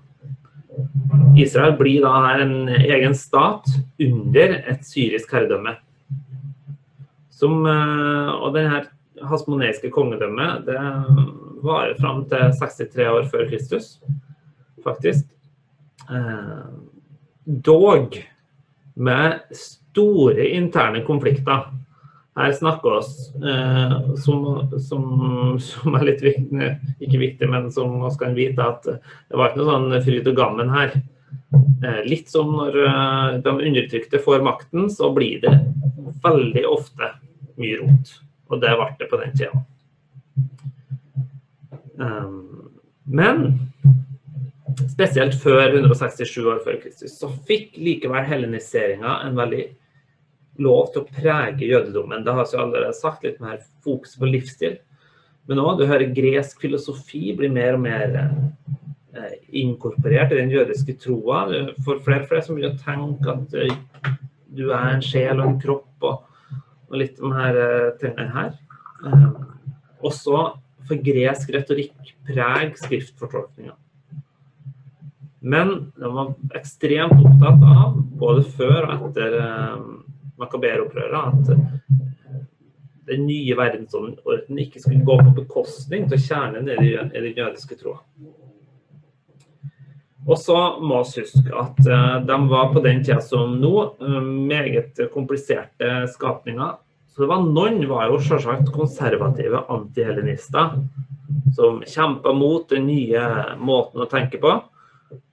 [1.39, 3.67] Israel blir da her en egen stat
[3.99, 5.75] under et syrisk herredømme.
[7.29, 8.85] Som, eh, og denne
[9.27, 10.79] hasmoneiske kongedømmet det
[11.65, 13.97] varer fram til 63 år før Kristus,
[14.85, 15.25] faktisk.
[16.09, 16.63] Eh,
[17.45, 18.15] dog
[18.99, 21.69] med store interne konflikter.
[22.39, 25.05] Her snakker oss eh, som, som,
[25.59, 29.63] som, er litt viktig, ikke viktig, men som vi kan vite at det var ikke
[29.63, 30.95] noe sånn fryd og gammen her.
[31.83, 35.55] Eh, litt som når eh, de undertrykte får makten, så blir det
[36.23, 37.13] veldig ofte
[37.59, 38.15] mye rot.
[38.49, 39.63] Og det ble det på den tida.
[41.99, 42.71] Um,
[43.09, 43.43] men
[44.87, 49.65] spesielt før 167 år før Kristus, så fikk likevel heleniseringa en veldig
[50.63, 52.23] lov til å prege jødedommen.
[52.25, 54.77] Det har vi allerede sagt, litt mer fokus på livsstil.
[55.49, 60.97] Men òg, du hører gresk filosofi blir mer og mer eh, inkorporert i den jødiske
[61.01, 61.45] troa.
[61.85, 64.11] For flere og flere som begynner å tenke at eh,
[64.59, 66.28] du er en sjel og en kropp, og,
[66.89, 68.55] og litt om her eh, tingene her.
[69.05, 69.27] Eh,
[70.05, 70.41] også
[70.89, 73.75] for gresk retorikk preg skriftfortolkninga.
[75.39, 79.85] Men de var ekstremt opptatt av, både før og etter eh,
[80.39, 81.63] Makaber-opprøret at eh,
[83.09, 88.03] den nye verdensordenen ikke skulle gå på bekostning til kjernen i den jødiske troa.
[90.29, 94.19] Og så må vi huske at eh, de var på den tida som nå eh,
[94.21, 96.77] meget kompliserte skapninger.
[97.09, 100.77] Så det var noen var jo selvsagt konservative antihelenister
[101.57, 103.23] som kjempa mot den nye
[103.57, 104.53] måten å tenke på.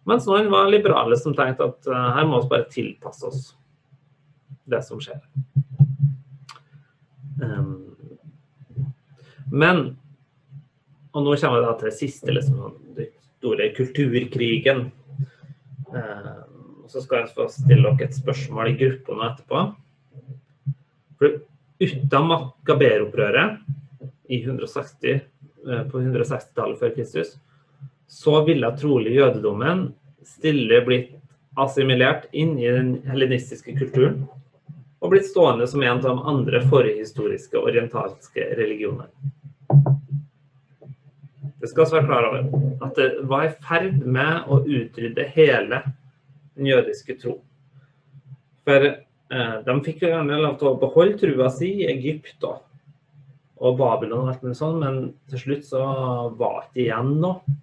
[0.09, 3.47] Mens noen var liberale som tenkte at her må vi bare tilpasse oss
[4.67, 5.21] det som skjer.
[7.43, 7.97] Um,
[9.53, 9.97] men
[11.17, 12.59] Og nå kommer vi til det siste, liksom,
[13.47, 14.91] store kulturkrigen.
[15.87, 19.63] Um, så skal jeg få stille dere et spørsmål i gruppene etterpå.
[21.19, 21.39] For
[21.83, 23.59] uten Makaber-opprøret
[24.31, 25.21] i 160,
[25.67, 27.37] eh, på 160-tallet før Kristus,
[28.07, 29.89] så ville trolig jødedommen
[30.27, 31.15] stille blitt
[31.59, 34.27] assimilert inn i den helenistiske kulturen
[35.01, 39.11] og blitt stående som en av de andre forhistoriske orientalske religioner.
[41.67, 42.43] Det skal også være klar over
[42.87, 45.81] at det var i ferd med å utrydde hele
[46.55, 47.33] den jødiske tro.
[48.63, 52.61] For eh, de fikk jo gjerne lov til å beholde trua si i Egypt og,
[53.59, 55.83] og Babylon og alt mulig sånn, men til slutt så
[56.39, 57.59] var det ikke igjen noe.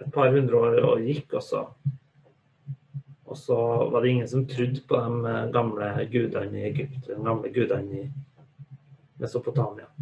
[0.00, 1.64] Et par hundre år og gikk, og så,
[3.28, 3.60] og så
[3.92, 8.04] var det ingen som trodde på de eh, gamle gudene i Egypt, de gamle gudene
[8.06, 8.10] i
[9.20, 9.92] Mesopotamia.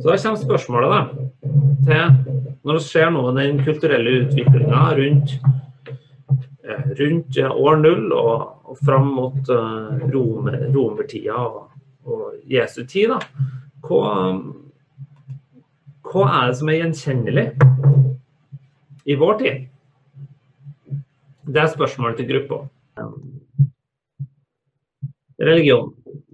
[0.00, 1.00] Så da kommer spørsmålet da,
[1.86, 5.34] til når skjer noe med den kulturelle utviklinga rundt,
[6.64, 11.72] eh, rundt år null og, og fram mot uh, romer, romertida og,
[12.06, 13.18] og, Jesu tid, da,
[13.86, 14.12] hva,
[16.08, 17.46] hva er det som er gjenkjennelig
[19.04, 19.68] i vår tid?
[21.52, 22.62] Det er spørsmålet til gruppa.
[25.42, 25.90] Religion.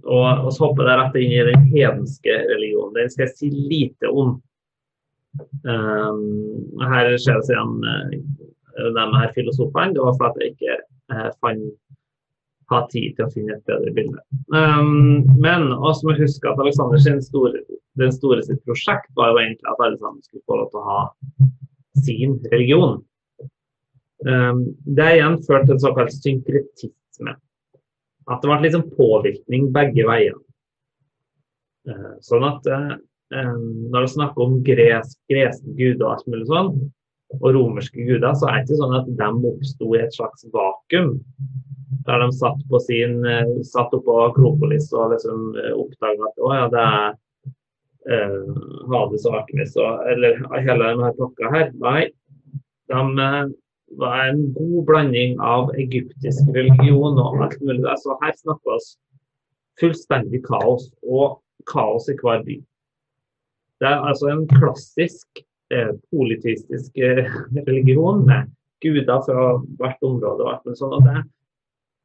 [0.09, 2.95] Og, så hopper jeg rett inn i den hedenske religionen.
[2.97, 4.37] Den skal jeg si lite om.
[5.63, 6.23] Um,
[6.89, 9.93] her ser det igjen uh, de her filosofene.
[9.93, 10.79] Det var fordi jeg ikke
[11.13, 11.69] uh, fant
[12.69, 14.21] ha tid til å finne et bedre bilde.
[14.53, 17.63] Um, men også må huske at Alexander store,
[17.99, 20.89] den store sitt prosjekt var jo egentlig at alle sammen skulle få lov til å
[20.89, 20.99] ha
[22.05, 22.99] sin religion.
[24.27, 27.35] Um, det igjen ført til en såkalt synkretisme.
[28.29, 30.37] At det ble liksom påvirkning begge veier.
[31.89, 32.95] Uh, sånn at uh,
[33.33, 36.73] når det snakker om gresk, greske guder og sånn,
[37.39, 41.11] og romerske guder, så er det ikke sånn at de oppsto i et slags vakuum.
[42.07, 43.19] Der de satt på sin
[43.67, 48.23] satt oppå Akropolis og liksom oppdaga at å ja, det er
[48.89, 51.69] Hades og Artemis og eller hele denne pakka her.
[51.83, 52.07] Nei,
[52.89, 53.03] de
[53.97, 57.85] var en god blanding av egyptisk religion og alt mulig.
[58.01, 58.89] Så her snakker vi oss
[59.79, 62.57] fullstendig kaos, og kaos i hver by.
[63.79, 67.27] Det er altså en klassisk eh, politistisk eh,
[67.67, 68.49] religion med
[68.83, 70.43] guder fra hvert område.
[70.43, 71.23] og alt sånt, og Det,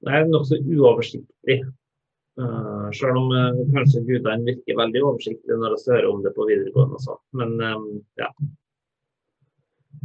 [0.07, 1.65] det er nokså uoversiktlig.
[2.35, 6.47] Uh, selv om uh, kanskje gudene virker veldig oversiktlige når vi hører om det på
[6.49, 6.99] videregående.
[6.99, 7.23] og sånt.
[7.39, 7.85] Men um,
[8.19, 8.27] ja.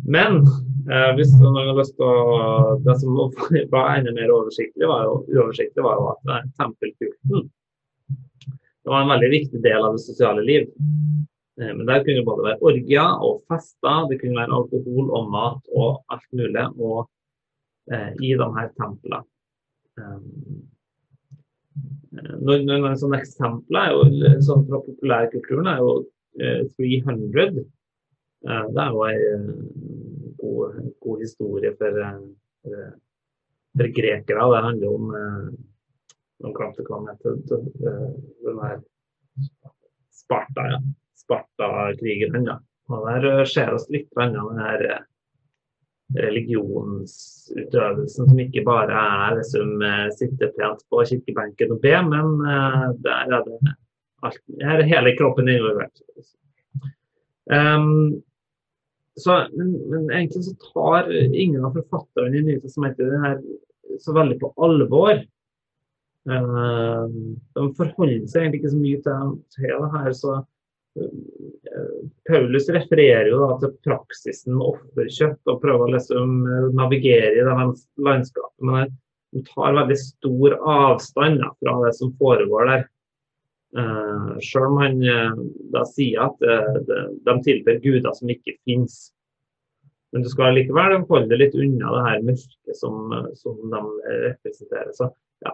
[0.10, 0.42] Men
[0.90, 3.18] eh, hvis man har lyst til å Det som
[3.74, 7.50] var enda mer oversiktlig, var jo, uoversiktlig, var jo at tempelkulten
[8.90, 10.70] det var en veldig viktig del av det sosiale liv.
[11.62, 15.28] Eh, men der kunne det både være orgier og fester, det kunne være alkohol og
[15.30, 17.10] mat og alt mulig og,
[17.94, 19.20] eh, i de her templene.
[20.00, 20.64] Um,
[22.48, 27.66] noen, noen sånne eksempler er jo, sånn fra populærkulturen er jo uh, 300.
[28.48, 29.18] Uh, det er jo ei
[30.50, 30.70] god,
[31.06, 31.94] god, historie for,
[32.66, 32.78] for,
[33.80, 34.44] grekere.
[34.54, 35.06] Det handler om
[36.40, 37.36] Nå glemte hva den heter.
[40.16, 40.80] Sparta, ja.
[41.20, 42.56] Sparta-krigerne.
[42.90, 45.04] Og der eh, ser vi litt av den her eh,
[46.18, 52.28] religionsutøvelsen som ikke bare er liksom som sitte pent på kirkebenken og be, men
[53.06, 53.58] der er det
[54.26, 55.98] alt, er hele kroppen involvert.
[57.46, 58.18] Um,
[59.22, 63.42] så, men, men, egentlig så tar ingen av forfatterne i Nye testamentet det her
[64.00, 65.20] så veldig på alvor.
[66.30, 67.06] Uh,
[67.58, 70.16] de forholder seg egentlig ikke så mye til, det her.
[70.18, 70.40] så
[72.28, 77.46] Paulus refererer jo da til praksisen med offerkjøtt og prøver å liksom eh, navigere i
[77.46, 77.56] det
[78.06, 78.66] landskapet.
[78.66, 78.96] Men
[79.36, 82.88] de tar veldig stor avstand fra det som foregår der.
[83.78, 85.40] Uh, Selv om han uh,
[85.74, 88.98] da sier at uh, de, de tilber guder som ikke finnes.
[90.10, 93.82] Men du skal likevel holde litt unna det her mørket som, som de
[94.26, 94.90] representerer.
[94.98, 95.12] Så,
[95.46, 95.54] ja.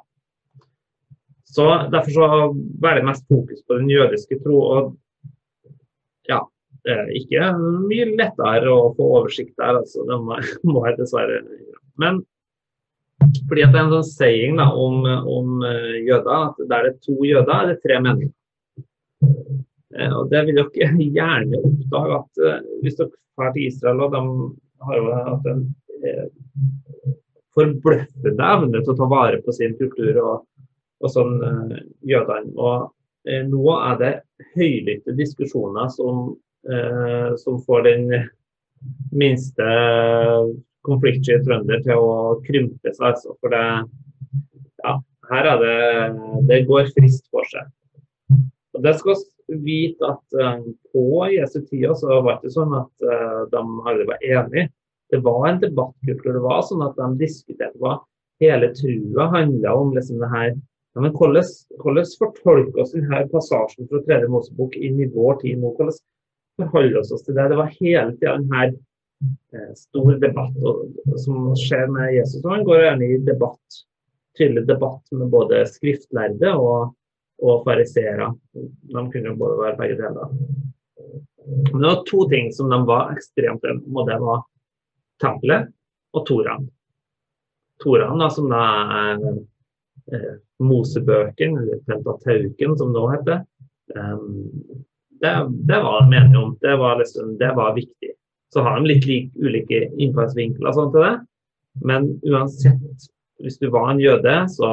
[1.44, 4.62] så Derfor så velger jeg mest fokus på den jødiske tro.
[4.64, 4.94] og
[6.32, 6.40] ja,
[6.86, 7.50] det er ikke
[7.90, 10.06] mye lettere å få oversikt der, altså.
[10.08, 10.40] Det må,
[10.72, 11.42] må jeg dessverre
[12.02, 12.24] Men
[13.50, 16.92] fordi at det er en sånn saying da, om, om uh, jøder, at der det
[16.94, 18.34] er to jøder, er det tre meninger.
[19.96, 24.16] Uh, og Det vil dere gjerne oppdage at uh, hvis dere drar til Israel, og
[24.16, 24.24] de
[24.88, 25.64] har jo hatt en
[27.56, 30.44] forbløffende evne til å ta vare på sin kultur og,
[31.02, 31.40] og sånn,
[32.06, 32.52] jødene.
[32.60, 32.92] Og
[33.50, 34.12] nå er det
[34.56, 36.36] høylytte diskusjoner som,
[36.70, 38.06] eh, som får den
[39.12, 39.66] minste
[40.86, 43.06] konfliktsky trønder til å krympe seg.
[43.12, 43.64] Altså, for det,
[44.86, 44.96] ja,
[45.32, 45.78] her er det
[46.50, 47.72] Det går frist for seg.
[48.76, 52.74] Og det skal vi vite at uh, på Jesu tid så var det ikke sånn
[52.76, 54.70] at uh, de alle var enige.
[55.14, 58.00] Det var en debattgruppe Det var sånn at de diskuterte hva
[58.42, 59.94] hele trua handla om.
[59.96, 60.56] liksom det her
[60.96, 61.44] ja, men hvordan,
[61.84, 65.74] hvordan fortolker oss denne passasjen fra tredje Mosebok inn i vår tid nå?
[65.76, 65.98] Hvordan
[66.62, 67.50] forholder oss til det?
[67.52, 68.78] Det var hele tida denne eh,
[69.78, 70.86] stor debatt og,
[71.22, 72.44] som skjer med Jesus.
[72.44, 73.80] Og han går gjerne i debatt,
[74.38, 76.96] tydelig debatt med både skriftlærde og,
[77.44, 78.32] og fariseere.
[78.54, 80.38] De kunne jo både være begge deler.
[81.46, 84.46] Men det var to ting som de var ekstremt og det var
[85.22, 85.70] tempelet
[86.16, 86.66] og Toraen.
[87.84, 89.24] Toraen, da, som er
[90.16, 93.42] eh, Mosebøken, eller Pentatauken som det nå heter.
[93.96, 94.86] Um,
[95.20, 95.34] det,
[95.68, 96.58] det, var de enige om.
[96.62, 98.15] Det var, liksom, det var, viktig.
[98.54, 101.16] Så har de litt like, ulike innfallsvinkler sånn til det.
[101.84, 103.10] Men uansett,
[103.44, 104.70] hvis du var en jøde, så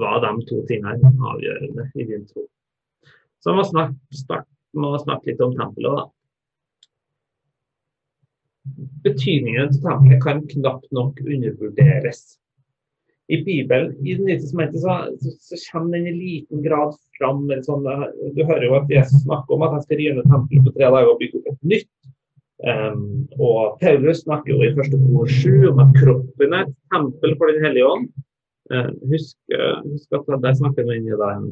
[0.00, 2.46] var de to tingene avgjørende i din tro.
[3.42, 4.42] Så vi må snakke,
[4.78, 5.98] må snakke litt om tempelet.
[5.98, 6.04] da.
[9.06, 12.22] Betydningen til tempelet kan knapt nok undervurderes
[13.32, 14.58] i Bibelen, i den nye så,
[15.20, 17.46] så, så, kommer den i liten grad fram.
[17.64, 17.86] Sånn,
[18.34, 20.90] du hører jo at Jesus snakker om at han skal rive ned tempelet på tre
[20.90, 21.90] dager og bygge opp et nytt.
[22.62, 27.34] Um, og Paulus snakker jo i første kor sju om at kroppen er et tempel
[27.40, 28.06] for Den hellige ånd.
[28.70, 31.48] Uh, husk, uh, husk, at der snakker vi inn i en,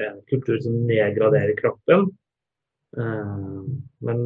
[0.00, 2.08] en, kultur som nedgraderer kroppen.
[2.96, 3.60] Uh,
[4.06, 4.24] men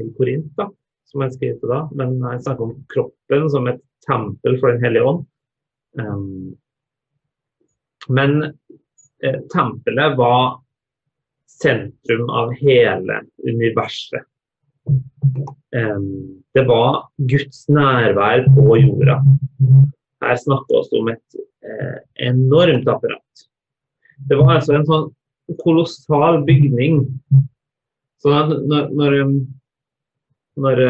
[0.00, 0.70] i Korint, da,
[1.10, 5.08] som jeg skrev da, men jeg snakker om kroppen som et tempel for Den hellige
[5.12, 5.24] ånd.
[6.00, 6.54] Um,
[8.08, 8.42] men
[9.22, 10.60] eh, tempelet var
[11.62, 14.24] sentrum av hele universet.
[16.54, 19.18] Det var Guds nærvær på jorda.
[20.24, 21.98] Her snakker vi om et eh,
[22.30, 23.44] enormt apparat.
[24.28, 25.08] Det var altså en sånn
[25.60, 27.02] kolossal bygning.
[28.22, 29.16] Så når, når,
[30.56, 30.84] når,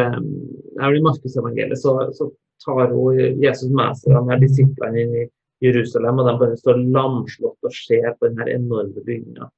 [0.78, 2.28] når I Markusevangeliet så, så
[2.64, 5.24] tar hun Jesus med seg de her disiplene inn i
[5.64, 9.48] Jerusalem, og de bare står lamslått og ser på denne enorme bygninga.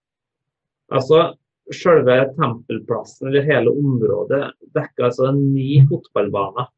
[0.94, 1.32] Altså,
[1.74, 6.68] Selve tempelplassen, eller hele området, dekker altså ni fotballbaner.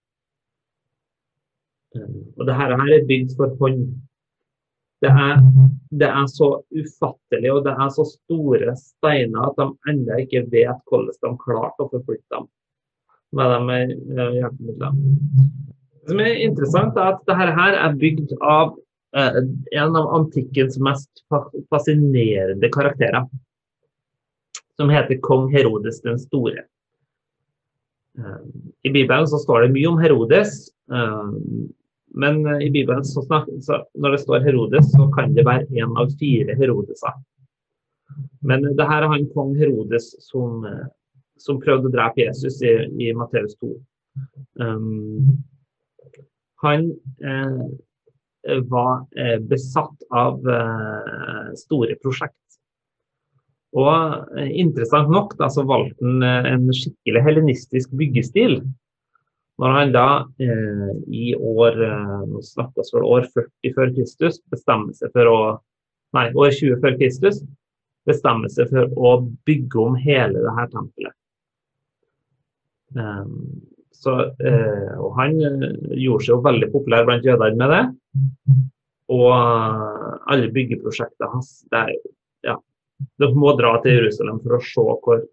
[2.38, 3.88] Og det her er bygd for hånd.
[5.02, 5.42] Det er,
[6.00, 10.80] det er, så ufattelig, og det er så store steiner at de ennå ikke vet
[10.90, 12.48] hvordan de klarte å forflytte dem
[13.38, 15.14] med de hjelpemidlene.
[16.02, 18.72] Det som er interessant, er at dette her er bygd av
[19.14, 19.38] eh,
[19.76, 21.22] en av antikkens mest
[21.70, 23.28] fascinerende karakterer.
[24.78, 26.64] Som heter kong Herodes den store.
[28.18, 28.42] Eh,
[28.86, 30.68] I Bibelen så står det mye om Herodes.
[30.92, 31.32] Eh,
[32.18, 35.98] men i Bibelen så snak, så når det står Herodes, så kan det være en
[35.98, 37.18] av fire Herodeser.
[38.40, 40.86] Men det her er han kong Herodes som, eh,
[41.38, 43.74] som prøvde å drepe Jesus i, i Matteus 2.
[44.58, 45.38] Um,
[46.62, 46.90] han
[47.22, 52.34] eh, var eh, besatt av eh, store prosjekt.
[53.76, 58.60] Og eh, interessant nok da, så valgte han eh, en skikkelig helenistisk byggestil.
[59.58, 60.08] Når han da
[60.40, 61.80] eh, i år
[62.30, 65.40] nå snakkes vel år 40 før Kristus bestemmer seg for å
[66.16, 67.42] Nei, år 20 før Kristus
[68.08, 69.10] bestemmer seg for å
[69.44, 71.12] bygge om hele det her tempelet.
[72.96, 73.58] Um,
[73.98, 74.14] så,
[74.46, 77.82] eh, og han eh, gjorde seg jo veldig populær blant jødene med det.
[79.12, 81.94] Og alle byggeprosjekter hans det er,
[82.46, 82.56] ja,
[83.20, 85.24] Dere må dra til Jerusalem for å se hvor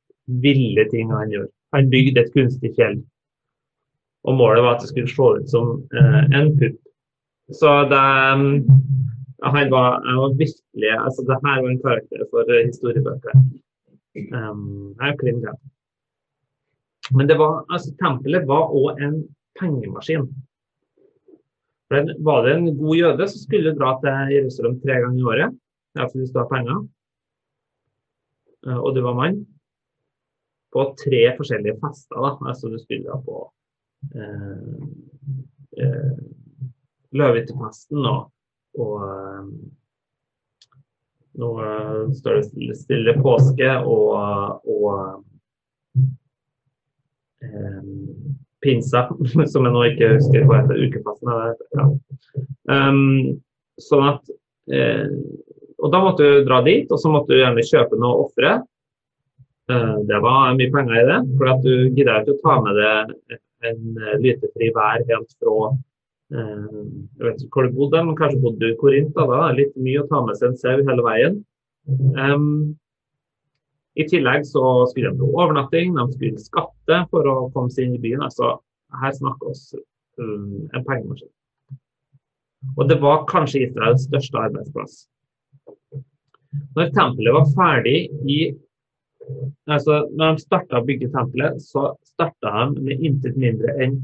[0.44, 1.50] ville ting han gjør.
[1.76, 2.98] Han bygde et kunstig fjell.
[4.26, 6.80] Og målet var at det skulle se ut som eh, en pupp.
[7.54, 8.02] Så det
[8.34, 8.48] um,
[9.46, 13.38] han var, var virkelig altså det her var en karakter for historiebøker.
[14.34, 15.44] Um, jeg er klin
[17.14, 19.20] men det var, altså, tempelet var òg en
[19.60, 20.26] pengemaskin.
[21.94, 25.58] Var det en god jøde, så skulle du dra til Jerusalem tre ganger i året.
[25.96, 26.80] Derfor du har penger.
[28.68, 29.44] Eh, og du var mann.
[30.74, 32.20] På tre forskjellige fester.
[32.20, 33.42] da, altså Du skulle på
[34.16, 34.80] eh,
[35.84, 36.18] eh,
[37.16, 38.32] Løvehyttefesten og,
[38.76, 39.46] og eh,
[41.40, 41.52] nå
[42.16, 45.24] står det stille påske og, og
[47.44, 47.82] eh,
[48.64, 49.06] pinsa,
[49.52, 51.34] som jeg nå ikke husker hva heter, ukepassen.
[51.76, 51.88] Ja.
[52.72, 53.42] Um,
[53.84, 54.32] sånn at
[54.72, 55.12] eh,
[55.86, 58.56] Og da måtte du dra dit, og så måtte du gjerne kjøpe noe ofre.
[59.70, 62.80] Uh, det var mye penger i det, for at du gidder ikke å ta med
[62.80, 68.42] deg en lytefri vær helt fra uh, Jeg vet ikke hvor du bodde, men kanskje
[68.44, 69.14] bodde du i Korint.
[69.18, 71.40] Da, da er litt mye å ta med seg en sau hele veien.
[72.18, 72.50] Um,
[73.96, 74.62] i tillegg så
[74.92, 78.26] skulle de ha overnatting, de skulle skatte for å komme seg inn i byen.
[78.26, 78.58] Altså,
[79.02, 79.70] her snakker oss
[80.20, 81.32] um, en pengemaskin.
[82.76, 85.06] Og det var kanskje Israels største arbeidsplass.
[86.76, 87.98] Når tempelet var ferdig
[88.30, 88.40] i
[89.66, 93.96] altså Når de starta å bygge tempelet, så starta de med intet mindre enn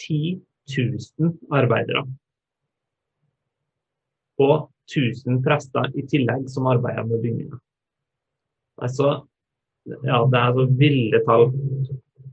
[0.00, 0.40] 10
[0.72, 2.06] 000 arbeidere.
[4.40, 7.60] Og 1000 prester i tillegg som arbeider med bygninga.
[8.82, 9.12] Altså,
[9.84, 11.46] ja, det er så ville tall.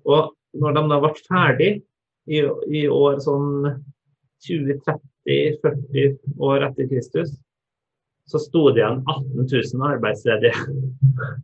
[0.07, 1.72] Og når de da ble ferdig
[2.30, 2.41] i,
[2.80, 3.67] i år sånn
[4.47, 7.36] 20-30-40 år etter Kristus,
[8.30, 10.54] så sto det igjen 18 000 arbeidsledige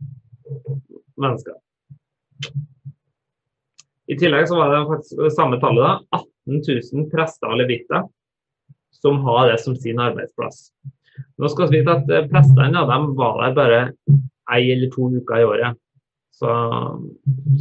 [1.22, 1.56] mennesker.
[4.06, 6.60] I tillegg så var det faktisk samme tallet, da, 18
[7.02, 8.06] 000 prester og levitter
[9.00, 10.70] som har det som sin arbeidsplass.
[11.40, 13.80] Nå skal vi vite at eh, Prestene ja, var der bare
[14.54, 15.78] ei eller to uker i året.
[16.36, 16.48] Så,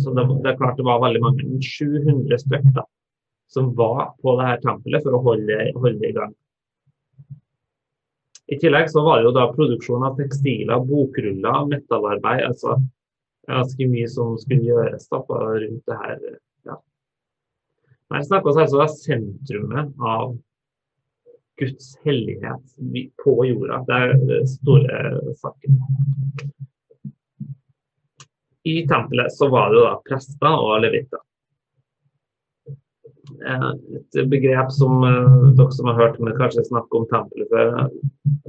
[0.04, 1.46] så det, det, er klart det var veldig mange.
[1.64, 2.86] 700 stykker
[3.52, 6.34] som var på det her tempelet for å holde, holde det i gang.
[8.46, 12.44] I tillegg så var det jo da produksjon av tekstiler, bokruller, metallarbeid.
[12.46, 12.78] altså
[13.48, 16.24] ganske mye som skulle gjøres da, rundt det her.
[16.66, 16.80] Ja.
[18.14, 20.36] Her snakker vi altså om sentrumet av
[21.60, 23.82] Guds hellighet på jorda.
[23.88, 25.78] Det er store saken.
[28.66, 31.22] I tempelet så var det da prester og levitter.
[33.42, 37.90] Eh, et begrep som uh, dere som har hørt meg kanskje snakke om tempelet før,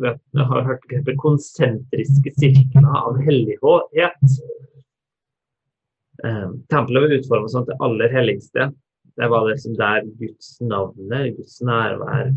[0.04, 4.36] vet, har hørt begrepet konsentriske sirkler av hellighet.
[6.72, 8.70] Tempelet var utformet at det aller helligste
[9.16, 12.34] det var liksom der Guds navnet, Guds nærvær,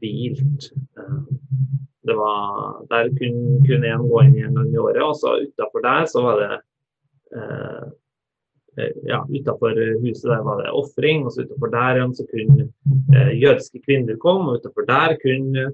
[0.00, 0.68] hvilt.
[2.08, 5.84] Det var, der kunne kun én gå inn en gang i året, og så utafor
[5.84, 6.54] der så var det
[7.36, 7.84] Eh,
[9.04, 12.68] ja, Utafor huset der var det ofring, og så utafor der igjen så kunne
[13.16, 15.66] eh, jødiske kvinner komme, og utafor der kunne,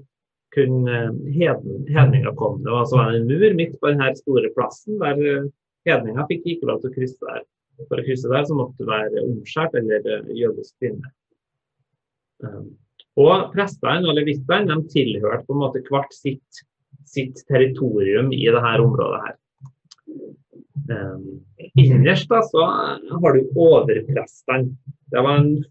[0.55, 0.97] kunne
[1.31, 2.63] heden, hedninger komme.
[2.63, 5.47] Det var altså en mur midt på denne store plassen der eh,
[5.87, 7.47] hedninger fikk ikke lov til å krysse der.
[7.87, 11.13] For å krysse der så måtte du være omskjært eller eh, jødisk kvinne.
[12.43, 12.71] Um,
[13.19, 16.63] og prestene og levittene de tilhørte på en måte hvert sitt,
[17.07, 19.39] sitt territorium i dette området her.
[20.89, 22.65] Um, innerst da, så
[23.21, 24.75] har du overprestene.
[25.11, 25.63] Det var en,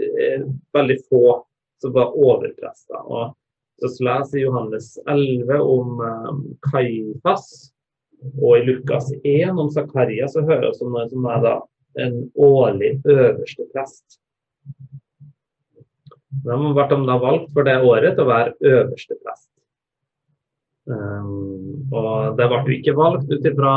[0.00, 1.44] eh, veldig få
[1.82, 3.02] som var overprester.
[3.06, 3.34] Og
[3.82, 7.72] så leser Johannes 11 om um, Kaifas,
[8.40, 11.56] og i Lukas 1 om Zakaria så hører vi om noen som er da
[12.06, 14.20] en årlig øverste prest.
[16.46, 19.50] De ble de da valgt for det året til å være øverste prest.
[20.86, 23.74] Um, og det ble jo ikke valgt ut ifra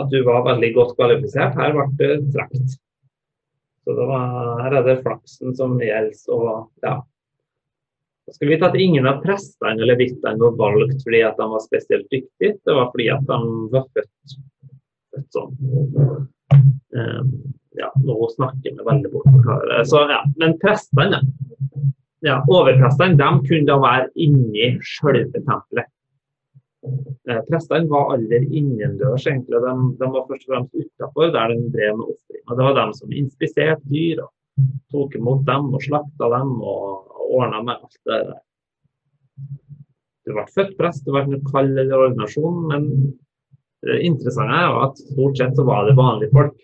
[0.00, 1.56] at du var veldig godt kvalifisert.
[1.58, 2.76] Her ble det trukket.
[3.84, 6.16] Så var, her er det flaksen som gjelder.
[6.34, 6.98] Og ja.
[8.24, 11.48] Så skal vi vite at ingen av prestene eller vittene var valgt fordi at de
[11.50, 12.56] var spesielt dyktige.
[12.56, 13.40] Det var fordi at de
[13.74, 14.36] var født,
[15.12, 15.58] født sånn.
[16.94, 17.34] Um,
[17.76, 19.28] ja, nå snakker vi veldig bort.
[19.90, 21.20] Så ja, Men prestene,
[22.24, 25.90] ja, overprestene, de kunne da være inni sjølve tempelet.
[26.84, 29.60] Eh, prestene var aldri innendørs, egentlig.
[29.64, 32.42] De, de, var først og fremst utafor, der de drev med ofring.
[32.50, 37.38] Det var dem som inspiserte dyr, og tok imot dem og slakta dem og, og
[37.40, 38.42] ordna med alt det der.
[40.24, 42.86] Du ble født prest, du ble kall eller ordinasjon, men
[43.84, 46.54] det interessante er at stort sett så var det vanlige folk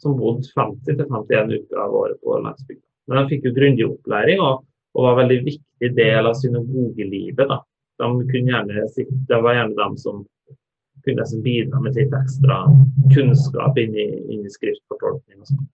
[0.00, 2.84] som bodde 50-51 uker av året på landsbygda.
[3.08, 4.64] Men de fikk jo grundig opplæring og,
[4.96, 7.48] og var en veldig viktig del av synagogelivet.
[7.48, 7.60] da
[8.02, 8.86] de gjerne
[9.28, 10.24] det var gjerne dem som
[11.06, 12.66] kunne liksom bidra med litt ekstra
[13.14, 15.66] kunnskap inn i, inn i skriftfortolkning og sånn.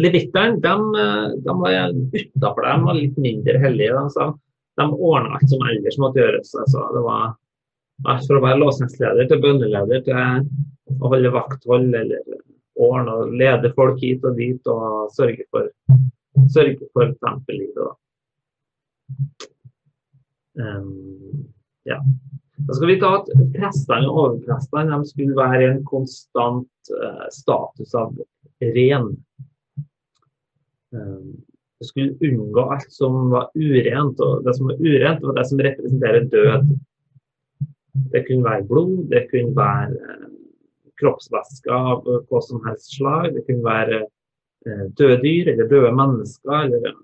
[0.00, 0.74] Levitteren de,
[1.44, 4.04] de var utafor dem var litt mindre hellige.
[4.14, 4.28] De,
[4.80, 6.54] de ordna alt som ellers måtte gjøres.
[6.62, 7.34] Altså, det var
[8.12, 12.22] alt fra å være låsingsleder til bønneleder til å holde vakthold eller
[12.86, 15.68] ordne og lede folk hit og dit og sørge for,
[16.54, 17.98] sørge for tempellivet.
[20.54, 21.46] Um,
[21.84, 22.04] ja.
[22.56, 27.94] Da skal vi ta at Prestene og overprestene skulle være i en konstant uh, status
[27.98, 28.14] av
[28.62, 29.10] ren.
[30.94, 31.34] Um,
[31.82, 35.64] du skulle unngå alt som var urent, og det som var urent, var det som
[35.66, 36.70] representerer død.
[38.14, 40.28] Det kunne være blod, det kunne være uh,
[41.02, 46.70] kroppsvæsker av hva som helst slag, det kunne være uh, døde dyr eller døde mennesker.
[46.70, 46.94] eller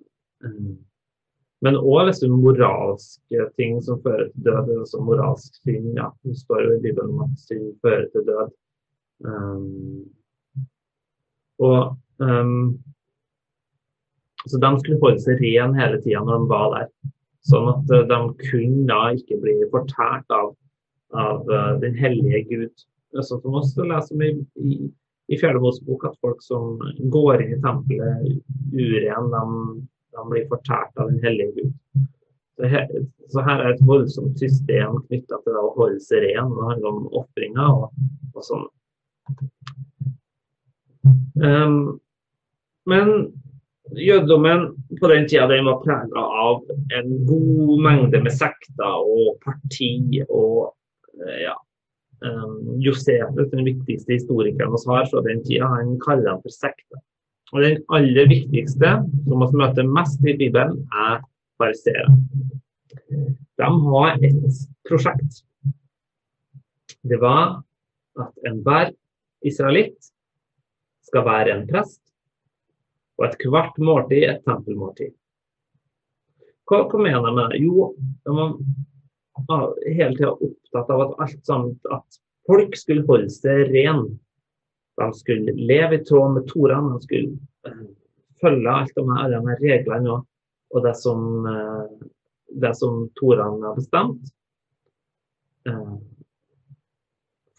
[1.64, 4.70] men òg liksom moralske ting som fører til død.
[4.80, 5.90] Altså moralsk synd.
[5.98, 6.08] Ja.
[6.24, 8.54] Det står jo i Bibelen at synd fører til død.
[9.28, 10.06] Um,
[11.61, 12.78] og um,
[14.48, 16.88] Så de skulle holde seg ren hele tida når de var der.
[17.50, 20.54] Sånn at uh, de kunne da ikke bli fortært av,
[21.12, 22.88] av uh, den hellige Gud.
[23.20, 24.32] Sånn som oss leser om i,
[25.28, 26.80] i, Fjerde Mosebok at folk som
[27.12, 28.40] går inn i tempelet
[28.72, 29.28] uren,
[30.16, 32.06] de blir fortært av den hellige Gud.
[32.61, 32.88] Så her,
[33.32, 36.50] så her er et voldsomt system knytta til det å holde seg ren.
[36.52, 38.02] Det handler om ofringer og,
[38.34, 38.66] og sånn.
[41.40, 41.78] Um,
[42.90, 43.30] men
[43.96, 44.66] jødedommen
[45.00, 46.61] på den tida den var prega av
[46.98, 50.70] en god mengde med sekter og parti og
[51.16, 51.56] eh, ja,
[52.26, 57.02] um, Josefus, den viktigste historikeren vi har fra den tida, han kaller dem for sekter.
[57.51, 58.92] Og Den aller viktigste,
[59.26, 61.22] som vi møter mest i Bibelen, er
[61.59, 62.12] fariseere.
[63.59, 65.42] De har et prosjekt.
[67.03, 67.62] Det var
[68.20, 68.92] at enhver
[69.46, 70.12] israelitt
[71.09, 72.01] skal være en prest,
[73.18, 75.12] og ethvert måltid et tempelmåltid.
[76.70, 77.61] Hva, hva mener jeg med det?
[77.64, 77.90] Jo,
[78.24, 78.34] de
[79.48, 84.07] var hele tida opptatt av at alt sammen, at folk skulle holde seg ren.
[85.01, 87.30] De skulle leve i tråd med Toraen, de skulle
[87.68, 87.86] uh,
[88.42, 90.26] følge alt de alle de reglene og,
[90.74, 92.09] og det som, uh,
[92.62, 94.32] det som Toraen har bestemt.
[95.68, 95.98] Uh,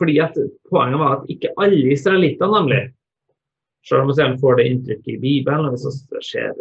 [0.01, 0.37] fordi at
[0.69, 2.81] Poenget var at ikke alle israelitter, nemlig,
[3.85, 6.57] selv om vi får det inntrykket i Bibelen, og hvis vi ser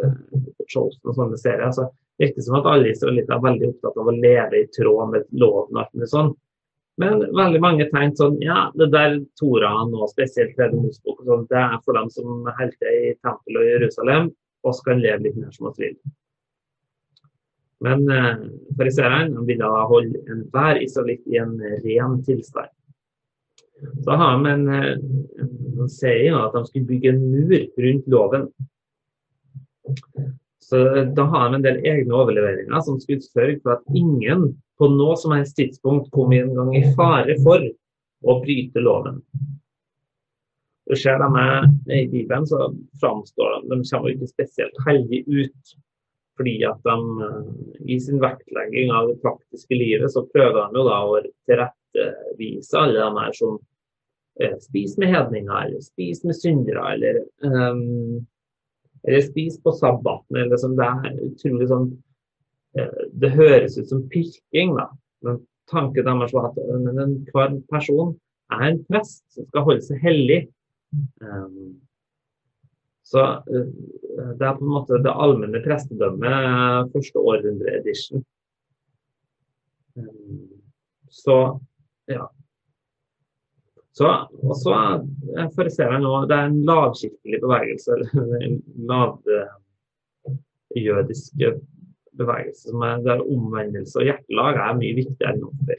[0.70, 1.86] Chosen og sånne serier, så
[2.20, 5.26] virker det som at alle israelitter er veldig opptatt av å leve i tråd med
[5.40, 6.32] loven og alt mulig sånn.
[7.00, 11.60] Men veldig mange tenkte sånn ja, det der Toraen og spesielt Tredje Mosebok sånn, det
[11.60, 14.32] er for dem som helter i tempelet og Jerusalem,
[14.66, 15.94] og kan leve litt mer som oss vil.
[17.80, 18.42] Men eh,
[18.76, 21.54] fariseerne ville da holde enhver israelitt i en
[21.86, 22.68] ren tilstand.
[24.04, 25.46] Så har de en, eh,
[25.80, 28.48] en saying at de skulle bygge en mur rundt loven.
[30.60, 30.82] Så
[31.16, 35.16] da har de en del egne overleveringer som skulle sørge for at ingen på noe
[35.20, 37.64] som helst tidspunkt kom en gang i fare for
[38.24, 39.20] å bryte loven.
[40.88, 41.36] Du ser dem
[41.92, 45.76] I Bibelen så framstår de, de kommer ikke spesielt heldig ut.
[46.40, 47.28] Fordi at de
[47.92, 51.20] i sin vektlegging av det praktiske livet, så prøver de jo da å
[51.50, 53.60] tilrettevise alle de her som
[54.40, 58.22] Spis spiser med hedninger, eller spiser med syndere, eller, um,
[59.04, 60.38] eller spiser på sabbaten.
[60.40, 62.09] eller som Det er utrolig sånn Eh,
[62.72, 64.86] det høres ut som pirking, da.
[65.26, 65.40] Men
[65.70, 66.56] tanken deres var at
[67.34, 68.14] hver person
[68.54, 70.40] er en prest som skal holde seg hellig.
[71.22, 71.80] Um,
[73.06, 73.68] så uh,
[74.38, 78.18] det er på en måte det allmenne prestedømmet første århundre-edition.
[79.98, 80.48] Um,
[81.10, 81.36] så
[82.10, 82.24] ja.
[83.92, 84.06] Så,
[84.42, 84.70] og så
[85.68, 87.92] ser jeg nå det er en lavkirkelig bevegelse,
[88.46, 88.56] en
[88.88, 91.28] lavjødisk
[92.18, 95.78] bevegelse som er der omvendelse og hjertelag er mye viktigere enn offer.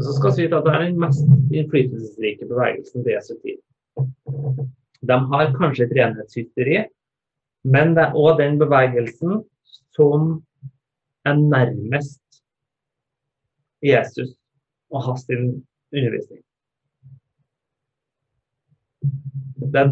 [0.00, 3.58] Så skal vi vite at det er den mest innflytelsesrike bevegelsen tid.
[5.10, 6.76] De har kanskje et renhetshysteri,
[7.64, 9.42] men det er òg den bevegelsen
[9.96, 10.30] som
[11.28, 12.22] er nærmest
[13.84, 14.36] Jesus
[14.90, 16.42] og hans undervisning.
[19.70, 19.84] Det,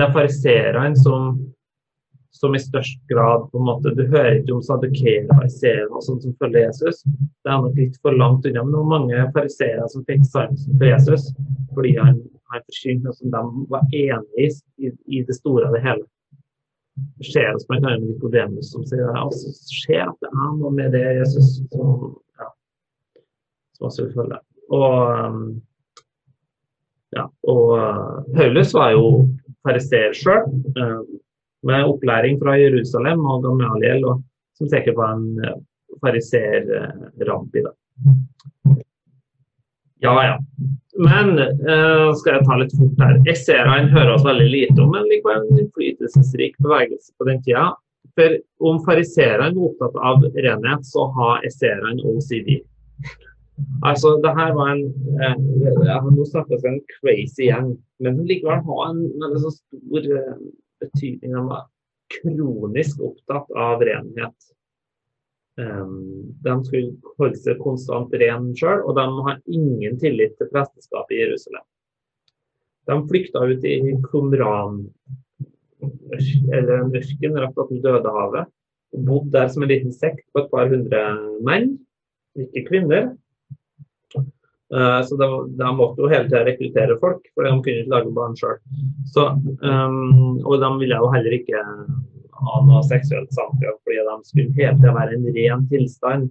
[0.00, 1.51] er fariserene som
[2.32, 6.02] som i størst grad på en måte, Du hører ikke om sadukere i serien og
[6.04, 7.02] sånt som følger Jesus.
[7.04, 8.64] Det er nok litt for langt unna.
[8.64, 11.28] Men det var mange fariseere som fikk sansen for Jesus
[11.72, 12.18] fordi han,
[12.52, 16.04] han forsynt, noe som de var enig i, i det store og det hele.
[17.20, 17.94] Det skjer hos bl.a.
[18.00, 22.10] Nikodemus som sier altså, skjer at det er noe med det Jesus som,
[22.40, 22.50] ja,
[23.78, 24.40] som også vil følge.
[24.72, 25.46] Og, um,
[27.16, 29.06] ja, og uh, Paulus var jo
[29.64, 30.48] fariseer sjøl.
[31.68, 34.22] Med opplæring fra Jerusalem og Gamaliel, og,
[34.58, 35.58] som sikkert var en uh,
[36.02, 37.62] fariser-rabbi.
[40.02, 40.36] Ja, ja.
[40.98, 43.20] Men uh, skal jeg ta litt fort her.
[43.30, 47.70] Esseerne hører oss veldig lite om, men likevel en innflytelsesrik bevegelse på den tida.
[48.18, 48.34] For
[48.68, 52.58] om fariserene var opptatt av renhet, så har esseerne OCD.
[53.86, 54.84] Altså, det her var en
[55.22, 60.38] eh, Nå snakkes en crazy gjeng, men likevel har en veldig så stor eh,
[60.82, 61.36] betydning.
[61.36, 61.68] De var
[62.12, 64.48] kronisk opptatt av renhet.
[66.42, 71.22] De skulle holde seg konstant ren sjøl, og de har ingen tillit til presteskapet i
[71.24, 71.64] Jerusalem.
[72.88, 73.76] De flykta ut i
[74.08, 74.80] Qumran,
[75.82, 78.50] eller en ørken rett attmed Dødehavet,
[78.92, 81.02] og bodde der som en liten sekt på et par hundre
[81.46, 81.76] menn,
[82.38, 83.12] ikke kvinner.
[84.72, 88.36] Uh, så de måtte jo hele tida rekruttere folk, for de kunne ikke lage barn
[88.38, 88.60] sjøl.
[89.60, 91.64] Um, og de ville jo heller ikke
[92.42, 96.30] ha noe seksuelt samkvem, fordi de skulle hele tida være en ren tilstand.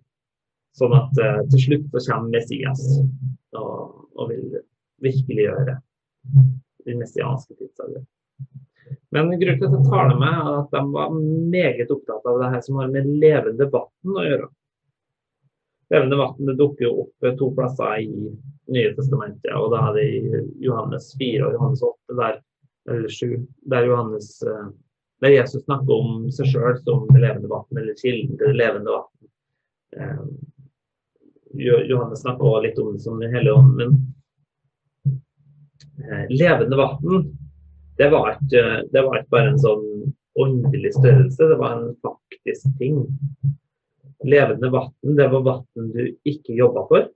[0.80, 2.82] Sånn at uh, til slutt så kommer Messias
[3.60, 4.62] og, og vil
[5.04, 5.78] virkeliggjøre
[6.88, 8.06] den messianske tidsalder.
[9.12, 11.14] Men grunnen til at jeg tar med, er at de var
[11.54, 14.50] meget opptatt av det her som har med levende vann å gjøre.
[15.92, 18.32] Levende vann dukker jo opp to plasser i
[18.72, 20.20] Nye testamentet, og da er det i
[20.64, 22.38] Johannes 4 og Johannes 8, der,
[22.94, 23.34] eller 7,
[23.74, 24.70] der, Johannes, eh,
[25.20, 28.96] der Jesus snakker om seg sjøl som det levende vann, eller kilden til det levende
[28.96, 29.12] vann.
[29.98, 30.24] Eh,
[31.90, 33.98] Johannes snakker også litt om det som Den hellige ånd, men
[36.06, 37.28] eh, levende vann
[38.02, 39.84] det det var ikke bare en sånn
[40.40, 43.04] åndelig størrelse, det var en faktisk ting.
[44.24, 47.08] Levende vann, det var vann du ikke jobba for,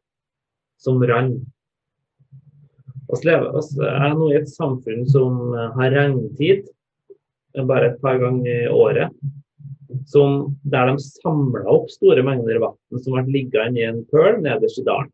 [0.82, 1.44] som rant.
[3.06, 6.66] Vi er nå i et samfunn som har regntid
[7.70, 9.14] bare et par ganger i året.
[10.10, 14.82] Som, der de samla opp store mengder vann som ble liggende i en pøl nederst
[14.82, 15.12] i dalen.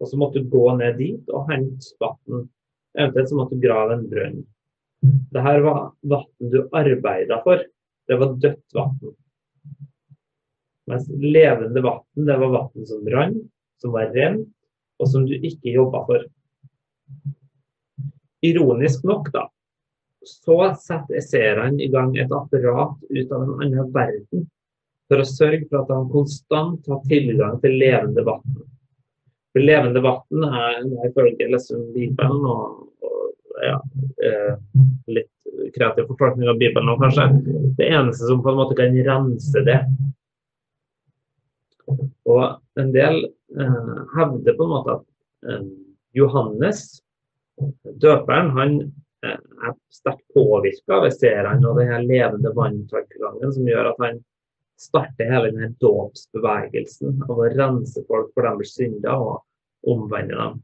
[0.00, 2.48] Og så måtte du gå ned dit og hente vann
[2.94, 4.42] Eventuelt så måtte du grave en brønn.
[5.34, 7.62] Dette var vann du arbeida for.
[8.06, 9.00] Det var dødt vann.
[10.90, 13.44] Mens levende vann, det var vann som rant,
[13.80, 14.48] som var rent,
[15.00, 16.26] og som du ikke jobba for.
[18.44, 19.46] Ironisk nok, da,
[20.28, 24.46] så setter esseerne i gang et apparat ut av en annen verden
[25.08, 28.56] for å sørge for at de konstant har tilgang til levende vann.
[29.54, 33.76] For levende vann er ifølge liksom Bibelen og, og ja,
[34.24, 34.56] eh,
[35.12, 35.30] litt
[35.76, 37.28] kreativ fortolkning av Bibelen nå, kanskje,
[37.78, 39.80] det eneste som på en måte kan rense det.
[41.86, 45.06] Og en del eh, hevder på en måte at
[45.50, 45.64] eh,
[46.16, 46.84] Johannes,
[48.02, 48.76] døperen, han
[49.26, 54.22] eh, er sterkt påvirka av seerne og den levende vanntankegangen som gjør at han
[54.80, 60.62] starter hele denne dåpsbevegelsen av å rense folk for deres synder og omvende dem.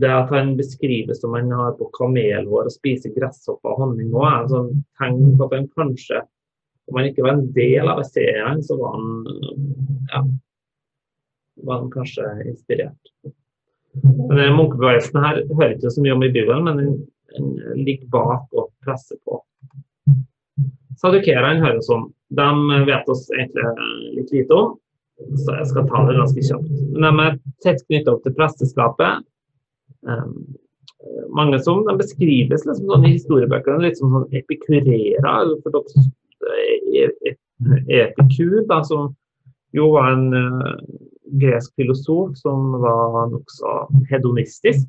[0.00, 4.38] Det at han beskrives som han har på kamelhår og spiser gresshopper og honning er
[4.38, 6.22] en sånn tegn på at han kanskje,
[6.86, 9.08] om han ikke var en del av serien, så var han,
[10.12, 10.22] ja,
[11.66, 13.12] var han kanskje inspirert.
[14.28, 16.96] Men Munkebevegelsen her hører ikke så mye om i Bibelen, men den,
[17.34, 19.40] den ligger bak og presser på.
[21.00, 22.10] Sadukerene høres om.
[22.36, 23.64] De vet oss egentlig
[24.18, 24.76] litt lite om,
[25.42, 26.70] så jeg skal ta det ganske kjapt.
[26.92, 29.26] Men de er tett knytta opp til presteskapet.
[30.06, 30.54] Um,
[31.34, 35.52] mange som de beskrives liksom sånn i historiebøkene litt som sånn epikurerer.
[37.88, 39.14] Epikur, da, som
[39.76, 40.74] jo var en uh,
[41.40, 44.86] gresk filosof som var nokså hedonistisk.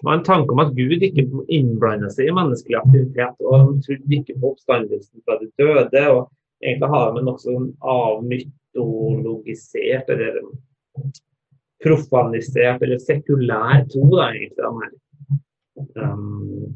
[0.00, 3.36] Det var en tanke om at Gud ikke innblandet seg i menneskelig aktivitet.
[3.44, 6.02] og Han trodde ikke på oppstandelsen fra de døde.
[6.08, 6.22] og
[6.64, 7.50] Egentlig har vi nokså
[7.94, 10.32] avmytologisert eller
[11.84, 14.92] profanisert eller sekulær tro, da, egentlig, de her.
[15.96, 16.68] Um,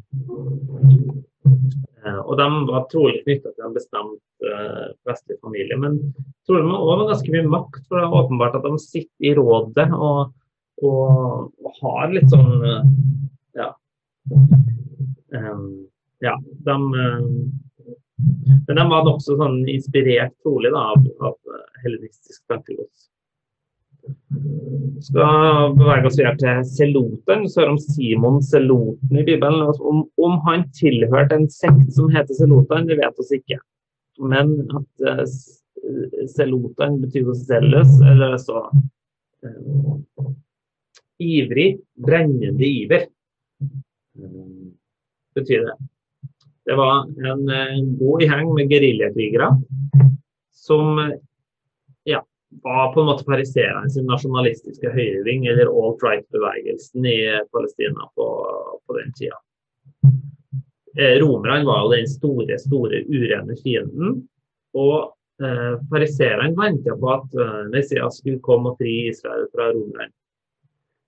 [2.25, 5.79] og de var trolig knytta til en bestemt uh, vestlig familie.
[5.81, 5.99] Men
[6.49, 9.91] trolig med også ganske mye makt, for det er åpenbart at de sitter i rådet
[9.95, 10.35] og
[10.83, 12.81] og, og har litt sånn uh,
[13.55, 13.69] Ja.
[15.35, 15.87] Um,
[16.25, 16.33] ja,
[16.67, 16.77] de
[18.67, 23.09] Men de var nokså sånn inspirert, trolig, da, av, av hellenistisk tankegods.
[25.05, 27.45] Skal bevege oss videre til Seloten.
[27.51, 29.65] Så om Simon Seloten i Bibelen.
[29.65, 33.61] Om, om, han tilhørte en sekt som heter Seloten, det vet vi ikke.
[34.33, 35.25] Men at uh,
[36.31, 40.31] Seloten betyr jo zealous, eller så uh,
[41.19, 43.09] ivrig, brennende iver,
[45.35, 45.77] betyr det.
[46.65, 49.51] Det var en, god gjeng med geriljakrigere
[50.57, 51.01] som
[52.63, 57.19] var på en måte pariserende sin nasjonalistiske høyreving, eller alt-right-bevegelsen i
[57.53, 58.29] Palestina på,
[58.87, 59.41] på den tida.
[60.99, 64.21] Eh, romerne var jo den store, store urene fienden.
[64.79, 70.15] Og eh, pariserene venta på at eh, Messias skulle komme og fri Israel fra romerne.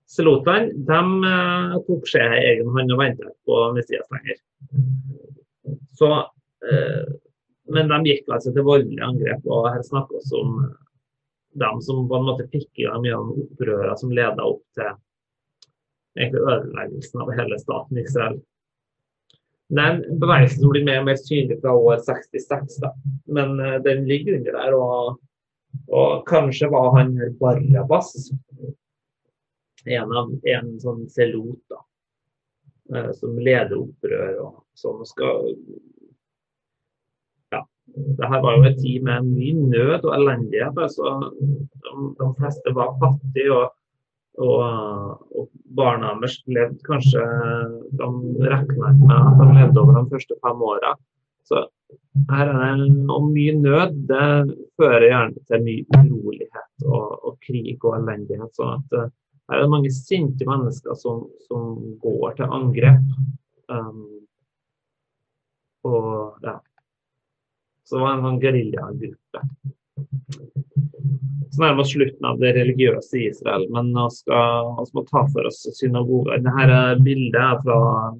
[0.07, 4.37] Selotene de uh, tok seg i egen hånd og ventet på Messias lenger.
[5.99, 6.11] Så,
[6.71, 7.01] eh,
[7.75, 10.61] men de gikk altså til voldelige angrep, og her snakkes om
[11.59, 14.93] dem som på en måte fikk i gang mye av opprørene som leda opp til
[16.17, 18.37] egentlig ødeleggelsen av hele staten Israel.
[19.67, 22.93] Det er en bevegelse som blir mer og mer synlig fra år 66, da.
[23.35, 24.77] men uh, den ligger under der.
[24.77, 25.17] Og,
[25.91, 28.13] og kanskje var han Barrabas
[29.85, 31.81] en, av, en sånn selot da,
[32.95, 35.03] uh, som leder opprør og sånn.
[35.09, 35.51] skal
[37.97, 40.77] ja, det her var jo en tid med mye nød og elendighet.
[40.85, 43.51] altså De, de fleste var fattige.
[43.53, 43.73] og
[44.37, 44.61] og,
[45.33, 47.23] og barna deres levde kanskje
[47.97, 48.09] De
[48.51, 50.91] regna ikke med at de levde over de første fem åra.
[51.47, 51.63] Så
[52.29, 53.95] her er det og mye nød.
[54.11, 54.27] Det
[54.77, 58.53] fører gjerne til mye urolighet og, og krig og elendighet.
[58.53, 59.09] sånn at uh,
[59.47, 63.11] her er det mange sinte mennesker som, som går til angrep.
[63.71, 64.05] Um,
[65.87, 66.59] og ja.
[67.87, 69.41] Så det var en sånn geriljagruppe.
[71.51, 75.47] Så nærmer oss slutten av det religiøse i Israel, men vi skal, må ta for
[75.47, 76.43] oss synagoger.
[76.43, 77.77] Dette bildet er fra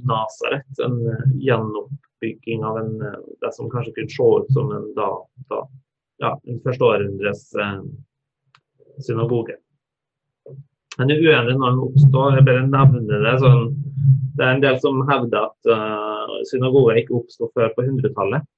[0.07, 0.95] Nasaret, en
[1.43, 2.95] gjenoppbygging av en,
[3.43, 5.11] det som kanskje kunne se ut som en, da,
[5.51, 5.61] da,
[6.23, 7.79] ja, en første århundres eh,
[9.03, 9.59] synagoge.
[10.97, 12.39] Det er uenig når den oppstår.
[12.39, 13.35] Jeg bare nevner det.
[13.43, 13.67] Sånn,
[14.39, 18.56] det er en del som hevder at uh, synagoger ikke oppsto før på 100-tallet uh,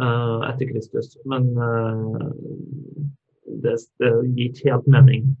[0.00, 1.16] etter Kristus.
[1.28, 2.30] Men uh,
[3.64, 5.32] det, det gir ikke helt mening.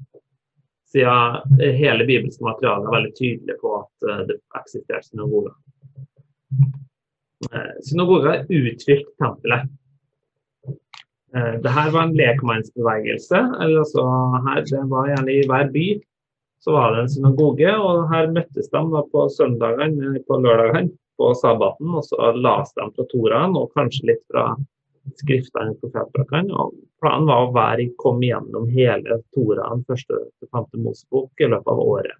[0.92, 5.54] Siden hele bibelske materialet er veldig tydelig på at uh, det eksisterer synagoger.
[7.82, 9.70] Synagoger utfylte tempelet.
[11.32, 13.38] Det her var en lekmannsbevegelse.
[13.64, 14.02] altså
[14.44, 15.86] her, Det var gjerne i hver by
[16.62, 18.82] så var det en synagoge, og her møttes de
[19.12, 24.22] på søndagene, på lørdagene, på sabbaten, og så leste de fra Toraen og kanskje litt
[24.30, 24.52] fra
[25.18, 26.54] skriftene i profetbøkene.
[26.54, 31.72] og Planen var å være, komme gjennom hele Toraen, første til femte Mosebok, i løpet
[31.72, 32.18] av året.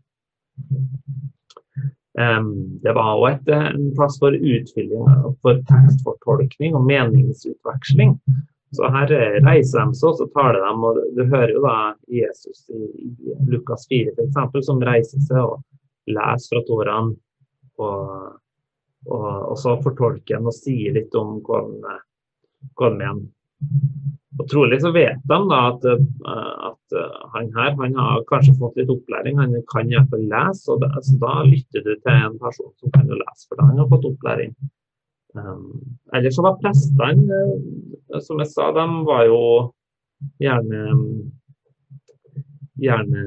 [2.12, 2.49] Um,
[2.84, 5.07] det var òg en plass for utfylling,
[5.40, 8.18] for tekstfortolkning og meningsutveksling.
[8.72, 9.11] Så her
[9.45, 11.76] reiser de seg, og så taler de, og du hører jo da
[12.09, 12.86] Jesus i,
[13.28, 15.61] i Lukas 4 f.eks., som reiser seg og
[16.09, 17.12] leser fra Toraen.
[19.11, 21.78] Og, og, så fortolker han og sier litt om hvordan,
[22.80, 23.22] han en.
[24.40, 28.55] Og Trolig så vet de da at, eh, at eh, han her han har kanskje
[28.59, 30.70] fått litt opplæring, han kan iallfall lese.
[30.72, 33.82] og det, altså, Da lytter du til en person som kan lese, for da han
[33.82, 34.57] har fått opplæring.
[35.34, 37.38] Um, ellers så var prestene,
[38.12, 39.38] uh, som jeg sa, de var jo
[40.42, 40.82] gjerne
[42.82, 43.22] gjerne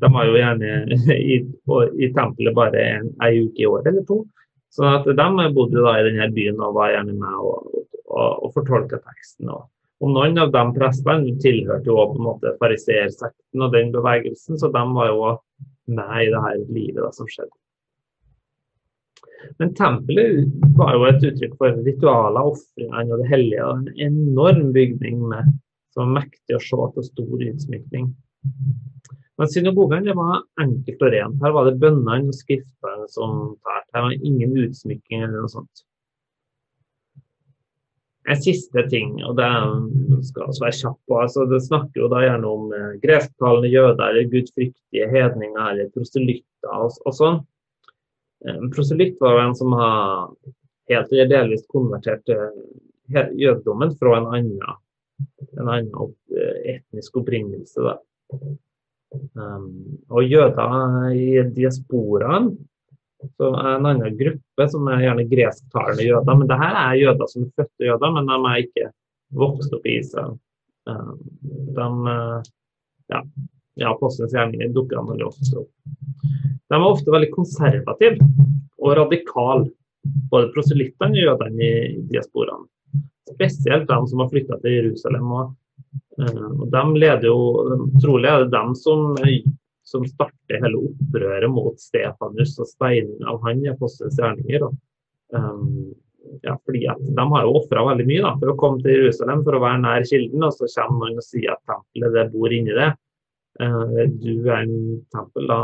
[0.00, 0.70] De var jo gjerne
[1.34, 1.40] i,
[2.04, 4.22] i tempelet bare en, en, uke i året eller to.
[4.70, 7.70] Så at de bodde da i denne byen og var gjerne med og,
[8.06, 9.50] og, og fortolka teksten.
[9.50, 9.66] Og,
[10.00, 14.70] og noen av de prestene tilhørte jo på en måte fariseersekten og den bevegelsen, så
[14.72, 15.32] de var jo
[15.90, 17.52] med i det her livet da, som skjedde.
[19.58, 23.68] Men tempelet var jo et uttrykk for ritualer, ofringene og det hellige.
[24.06, 25.54] En enorm bygning med,
[25.94, 28.10] som var mektig å se til stor utsmykning.
[29.40, 31.38] Men synagogen det var enkelt og rent.
[31.40, 33.86] Her var det bønnene og skriftene som tærte.
[33.96, 35.84] Her var ingen utsmykking eller noe sånt.
[38.28, 39.46] En siste ting, og det
[40.28, 44.28] skal også være kjapp altså det snakker jo da gjerne om greftalende gresktalende jøder eller
[44.34, 47.40] gudfryktige hedninger eller proselytter og, og sånn.
[48.50, 50.28] En proselytt var en som har
[50.92, 52.44] helt eller delvis konvertert til
[53.40, 54.78] jødedommen fra en annen,
[55.56, 57.82] en annen eh, etnisk opprinnelse.
[57.88, 57.96] Da.
[59.34, 62.52] Um, og jøder i diasporaen,
[63.36, 66.36] så er en annen gruppe som er gjerne gresktalende jøder.
[66.38, 68.86] Men det her er jøder som er fødte jøder, men de er ikke
[69.40, 70.38] vokst opp i Israel.
[70.88, 71.18] Um,
[71.76, 71.88] de,
[73.12, 73.20] ja,
[73.82, 75.70] ja Apostelens gjerninger dukker veldig ofte opp.
[76.70, 78.30] De er ofte veldig konservative
[78.80, 79.68] og radikale,
[80.30, 82.68] både proselyttene og jødene i diasporaen.
[83.34, 85.32] Spesielt de som har flytta til Jerusalem.
[85.34, 85.56] og
[86.28, 87.38] og de leder jo,
[88.02, 89.16] Trolig er det dem som,
[89.86, 94.66] som starter hele opprøret mot Stefanus og steining av han i apostelens gjerninger.
[95.34, 95.92] Um,
[96.44, 99.44] ja, fordi at De har jo ofra veldig mye da, for å komme til Jerusalem
[99.46, 100.44] for å være nær kilden.
[100.46, 102.90] Og så kommer noen og sier at tempelet det bor inni det.
[103.60, 104.78] Uh, du er en
[105.14, 105.60] tempel, da,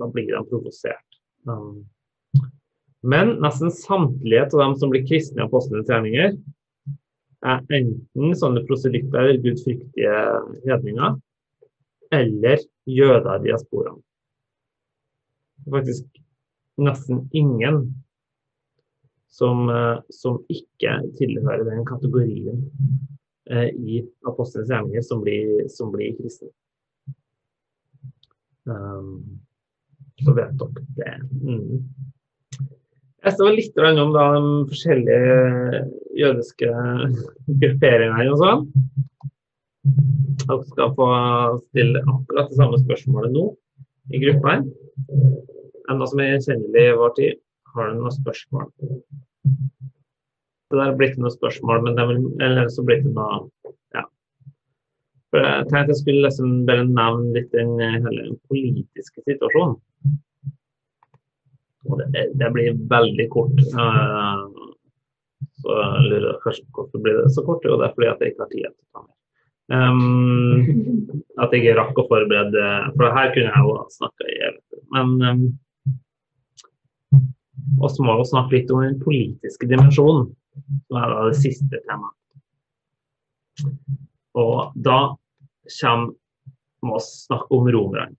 [0.00, 1.06] da blir de provosert.
[3.00, 6.34] Men nesten samtlige av dem som blir kristne i apostelens gjerninger,
[7.46, 10.16] er enten sånne proselytter gudfryktige
[10.66, 11.16] hedninger,
[12.12, 13.54] eller jøder i
[15.66, 16.20] er faktisk
[16.80, 17.82] nesten ingen
[19.30, 22.64] som, eh, som ikke tilhører den kategorien
[23.50, 26.50] eh, i apostelens gjerninger som blir, blir kristne.
[28.68, 29.40] Um,
[30.20, 31.14] så vet dere det.
[31.40, 31.84] Mm.
[33.20, 35.80] Jeg så litt om da, de forskjellige
[36.16, 36.68] jødiske
[37.60, 38.62] grupperingene og sånn.
[40.40, 41.08] Dere skal få
[41.66, 43.44] stille akkurat det samme spørsmålet nå
[44.10, 44.64] i gruppa her.
[45.92, 47.42] Enda som er gjenkjennelig i vår tid.
[47.74, 48.70] Har du noen spørsmål?
[50.70, 53.42] Det der blir ikke noe spørsmål, men det vil, eller så blir noe
[53.98, 54.06] ja.
[55.30, 59.76] For jeg tenkte jeg skulle liksom bare nevne litt den hele politiske situasjonen.
[61.82, 63.62] Det, det blir veldig kort.
[65.60, 67.64] Så jeg lurer kanskje på hvorfor blir det så kort.
[67.64, 69.16] Jo, det er fordi at jeg ikke har tid til å ta mer.
[69.70, 70.66] Um,
[71.38, 72.62] at jeg ikke rakk å forberede
[72.96, 74.80] For her kunne jeg jo snakka i evigheter.
[74.96, 75.44] Men um,
[77.86, 80.32] også må vi snakke litt om den politiske dimensjonen,
[80.88, 82.16] som er da det siste temaet.
[84.40, 85.00] Og da
[85.76, 86.10] kommer
[86.80, 88.16] vi å snakke om romerne.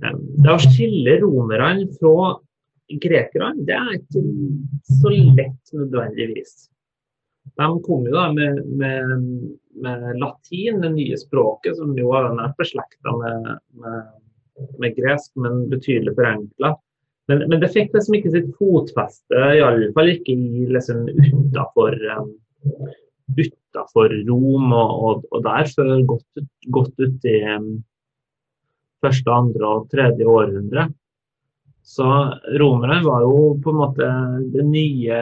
[0.00, 2.34] Det å skille romerne fra
[3.00, 4.22] grekerne, det er ikke
[5.00, 6.68] så lett nødvendigvis.
[7.60, 9.12] De kom jo da med, med,
[9.84, 13.50] med, latin, det nye språket, som jo er nært beslekta med,
[14.80, 16.74] med, gresk, men betydelig forenkla.
[17.30, 22.34] Men, men, det fikk liksom ikke sitt fotfeste, iallfall ikke i, liksom, utafor um,
[23.74, 27.70] utafor Rom og, og, og der, før godt, godt ut i um,
[29.04, 30.88] første, andre og tredje århundre.
[31.84, 32.06] Så
[32.60, 34.08] romerne var jo på en måte
[34.54, 35.20] det nye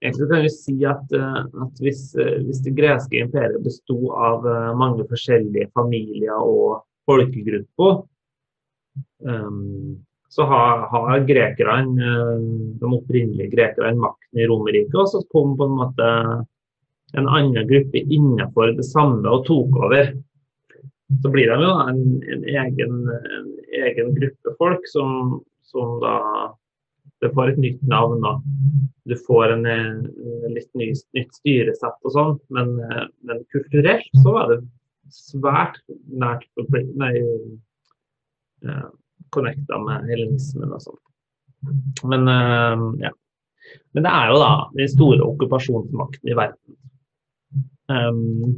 [0.00, 4.46] Egentlig kan vi si at, eh, at hvis, eh, hvis, det greske imperiet besto av
[4.48, 7.98] eh, mange forskjellige familier og folkegrupper,
[9.28, 9.98] um,
[10.32, 12.08] så har, har grekerne,
[12.80, 16.08] de opprinnelige grekerne makten i Romerriket, og så kom på en måte
[17.18, 20.12] en annen gruppe innenfor det samme og tok over.
[21.22, 23.48] Så blir de jo en, en, egen, en
[23.82, 26.16] egen, gruppe folk som, som da
[27.20, 28.22] det får et nytt navn.
[28.24, 28.36] da.
[29.10, 34.36] Du får en, en litt ny, nytt styresett og sånn, men, eh, men, kulturelt så
[34.36, 34.60] var det
[35.10, 36.46] svært nært
[37.00, 37.12] nei,
[38.62, 38.88] uh,
[39.34, 41.00] connecta med helenismen og sånn.
[42.08, 43.10] Men uh, ja.
[43.92, 46.78] Men det er jo da den store okkupasjonsmakten i verden.
[47.90, 48.54] Um,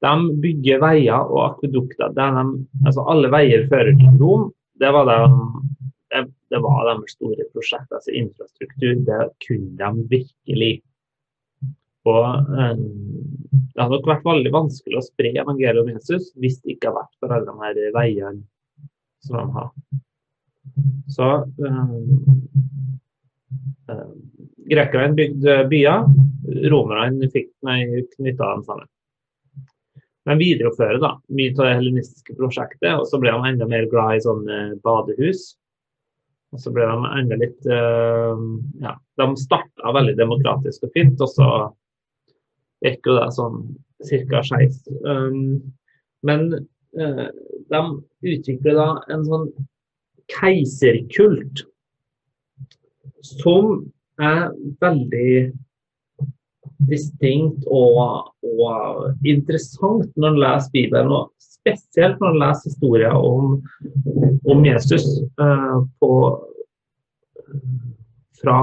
[0.00, 2.14] de bygger veier og akvedukter.
[2.16, 4.46] Altså alle veier fører til Rom.
[4.80, 7.90] Det var de, det, var deres store prosjekt.
[7.92, 10.74] Altså infrastruktur, det kunne de virkelig.
[12.08, 12.86] Og um,
[13.50, 17.02] Det hadde nok vært veldig vanskelig å spre evangeliet om Jesus hvis det ikke hadde
[17.02, 18.40] vært for alle de her veiene
[19.24, 19.68] som de har.
[21.12, 21.28] Så
[21.60, 21.92] um,
[23.92, 24.16] um,
[24.70, 26.04] Grekerne bygde byer,
[26.72, 28.88] romerne knytta dem sammen.
[30.30, 34.18] De viderefører da, mye av det helenistiske prosjektet, og så ble de enda mer glad
[34.18, 35.48] i sånne badehus.
[36.54, 38.38] Og så ble de enda litt uh,
[38.82, 41.48] Ja, de starta veldig demokratisk og fint, og så
[42.84, 43.58] gikk jo det sånn
[44.30, 44.42] ca.
[44.46, 44.80] skeis.
[45.04, 45.58] Um,
[46.26, 46.46] men
[46.98, 47.26] uh,
[47.70, 47.82] de
[48.34, 49.50] utvikler da en sånn
[50.30, 51.64] keiserkult
[53.26, 53.82] som
[54.22, 54.50] er
[54.82, 55.32] veldig
[56.88, 61.12] distinkt og, og interessant når en leser Bibelen.
[61.12, 63.58] og spesielt når en leser historier om,
[64.48, 66.12] om Jesus eh, på,
[68.40, 68.60] fra,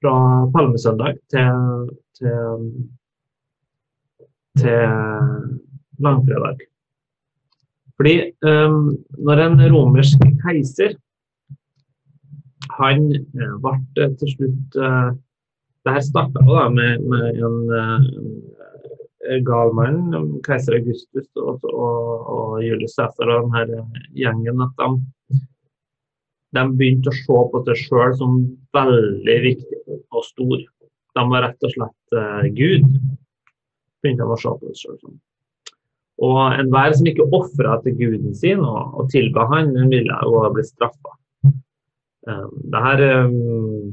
[0.00, 0.14] fra
[0.54, 2.64] palmesøndag til, til,
[4.62, 4.96] til
[5.98, 6.64] langfredag.
[7.98, 8.80] Fordi eh,
[9.18, 10.96] når en romersk keiser
[12.78, 13.08] han
[13.62, 15.10] ble til slutt uh,
[15.86, 17.58] Det her starta med, med en,
[19.34, 20.00] en gal mann,
[20.46, 23.84] keiser Augustus og, og, og Julius Cæsar og denne
[24.16, 25.38] gjengen, at de,
[26.58, 28.40] de begynte å se på seg sjøl som
[28.76, 30.66] veldig viktig og stor.
[31.18, 32.86] De var rett og slett uh, Gud.
[34.02, 35.16] begynte de å se på seg selv som.
[36.18, 40.64] Og enhver som ikke ofra til guden sin og, og tilba han, ville jo bli
[40.66, 41.14] straffa.
[42.28, 43.92] Um, um,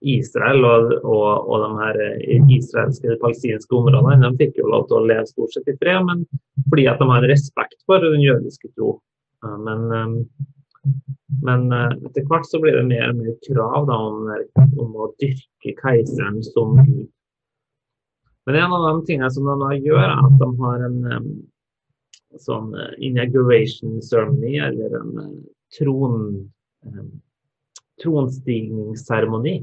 [0.00, 5.00] Israel og, og, og de her eh, israelske palestinske områdene de fikk jo lov til
[5.00, 6.22] å leve stort sett i fred, men
[6.68, 8.94] fordi at de har respekt for den jødiske tro.
[9.66, 10.92] Men, eh,
[11.42, 14.30] men eh, etter hvert så blir det mer og mer krav da, om,
[14.68, 17.08] om, å dyrke keiseren som gud.
[18.46, 21.00] Men en av de tingene som de da gjør, er at de har en
[22.40, 22.70] sånn
[23.04, 25.10] inauguration ceremony, eller en
[25.74, 26.22] tron,
[28.00, 29.58] tronstigningsseremoni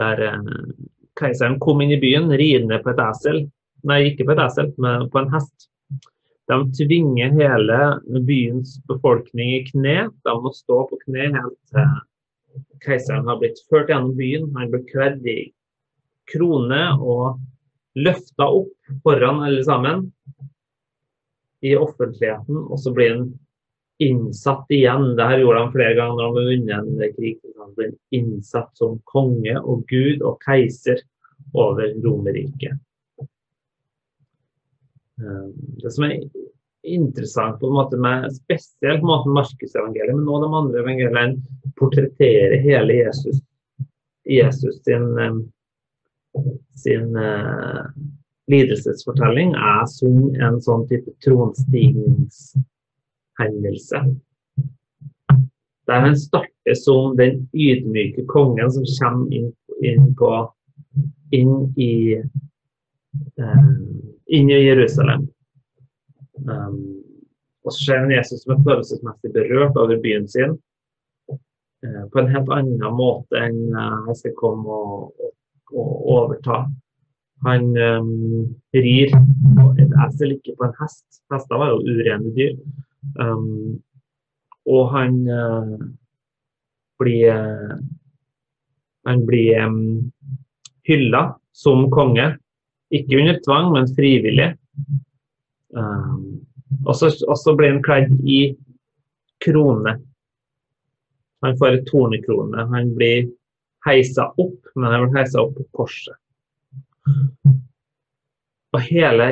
[0.00, 0.54] der eh,
[1.18, 3.44] keiseren kom inn i byen ridende på et esel.
[3.88, 5.68] Nei, ikke på et esel, men på en hest.
[6.50, 7.78] De tvinger hele
[8.26, 9.98] byens befolkning i kne.
[10.26, 11.92] De må stå på kne helt til
[12.82, 14.50] keiseren har blitt ført gjennom byen.
[14.56, 15.38] Han blir kledd i
[16.32, 17.40] krone og
[17.98, 20.06] løfta opp foran alle sammen
[21.62, 22.64] i offentligheten.
[22.68, 23.26] Og så blir han
[23.98, 25.16] innsatt igjen.
[25.16, 27.40] Det her gjorde han flere ganger når han vunnet en krig.
[27.58, 31.02] Han ble innsatt som konge og gud og keiser
[31.52, 32.78] over Romerriket.
[35.22, 35.46] Eh,
[35.82, 36.18] det som er
[36.82, 41.72] interessant på en måte med spesielt på en måte Markusevangeliet, men også de andre evangeliene
[41.78, 43.38] portretterer hele Jesus,
[44.26, 45.36] Jesus sin, eh,
[46.74, 47.86] sin uh,
[48.50, 51.14] lidelsesfortelling er som en sånn type
[53.42, 54.16] tronstigningshendelse.
[55.86, 60.30] Der han starter som den ydmyke kongen som kommer inn, inn, på,
[61.30, 62.22] inn i
[63.38, 63.72] uh,
[64.26, 65.26] inn i Jerusalem.
[66.48, 67.02] Um,
[67.64, 70.56] og så ser han Jesus som er følelsesmessig berørt over byen sin
[71.30, 75.34] uh, på en helt annen måte enn uh, jeg skal komme og, og,
[75.74, 76.64] og overta.
[77.42, 79.10] Han um, rir
[79.82, 81.06] et esel, ikke på en hest.
[81.32, 82.54] Hester var jo urene dyr.
[83.18, 83.82] Um,
[84.70, 85.78] og han uh,
[87.02, 87.74] blir uh,
[89.02, 90.12] Han blir um,
[90.86, 92.28] hylla som konge.
[92.94, 94.52] Ikke under tvang, men frivillig.
[95.74, 96.46] Um,
[96.86, 98.54] og så blir han kledd i
[99.42, 99.96] krone.
[101.42, 102.66] Han får et tornekrone.
[102.70, 103.26] Han blir
[103.86, 106.14] heisa opp, men han blir heisa opp på korset.
[108.72, 109.26] Og hele,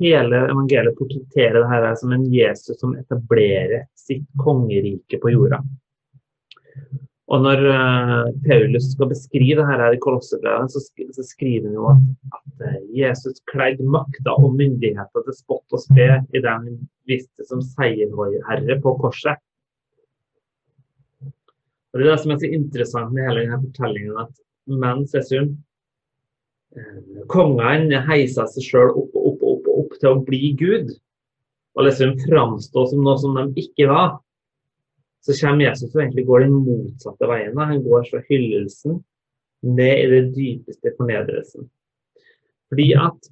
[0.00, 5.62] hele evangeliet portretterer det her som en Jesus som etablerer sitt kongerike på jorda.
[7.32, 12.02] Og når uh, Paulus skal beskrive det her i Kolossebrevet, så, skriver han jo at,
[12.36, 16.76] at uh, Jesus kledde makta og myndigheter til spott og spe i det han
[17.08, 19.40] viste som seierherre på korset.
[21.92, 24.36] Og Det er det som er så interessant med hele denne fortellingen, at
[24.68, 25.71] mens Jesus Eh,
[27.32, 30.92] kongene heisa seg sjøl opp og opp, opp, opp til å bli Gud,
[31.76, 34.18] og liksom framstå som noe som de ikke var,
[35.22, 37.58] så kommer Jesus og egentlig går den motsatte veien.
[37.58, 38.98] Han går fra hyllelsen
[39.62, 41.68] ned i det dypeste fornedrelsen.
[42.72, 43.30] Fordi at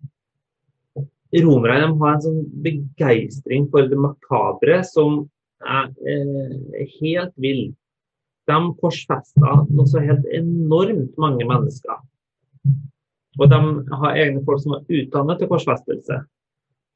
[1.42, 5.24] romerne har en sånn begeistring for det makabre som
[5.66, 7.64] er eh, helt vill.
[8.50, 11.98] De korsfesta noe så helt enormt mange mennesker.
[13.38, 13.60] Og de
[14.02, 16.20] har egne folk som er utdannet til korsfestelse.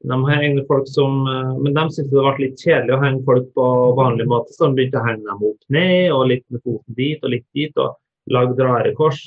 [0.05, 3.25] De har egne folk som, eh, Men de syntes det ble litt kjedelig å henge
[3.25, 6.61] folk på vanlig måte, så de begynte å henge dem opp ned, og litt med
[6.61, 7.95] foten dit og litt dit, og
[8.27, 9.21] lagde rare kors.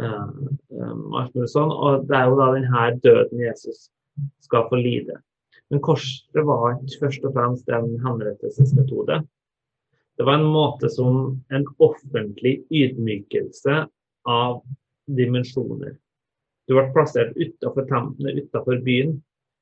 [0.00, 1.70] Um, alt sånn.
[1.70, 3.90] Og det er jo da denne døden Jesus
[4.40, 5.20] skal få lide.
[5.70, 9.20] Men korset var ikke først og fremst en henrettelsesmetode.
[10.18, 13.86] Det var en måte som en offentlig ydmykelse
[14.26, 14.62] av
[15.06, 15.94] dimensjoner.
[16.70, 19.16] Du ble plassert utafor byen,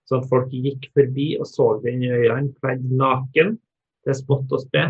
[0.04, 3.54] sånn at folk gikk forbi og så deg inn i øynene, kledd naken
[4.04, 4.82] til spott og spe.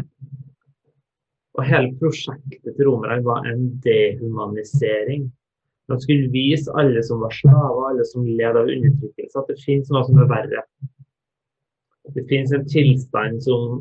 [1.55, 5.29] Og hele prosjektet til romerne var en dehumanisering.
[5.89, 9.95] De skulle vise alle som var slaver, alle som led av undertrykkelse, at det finnes
[9.95, 10.66] noe som er verre.
[12.19, 13.81] Det finnes en tilstand som,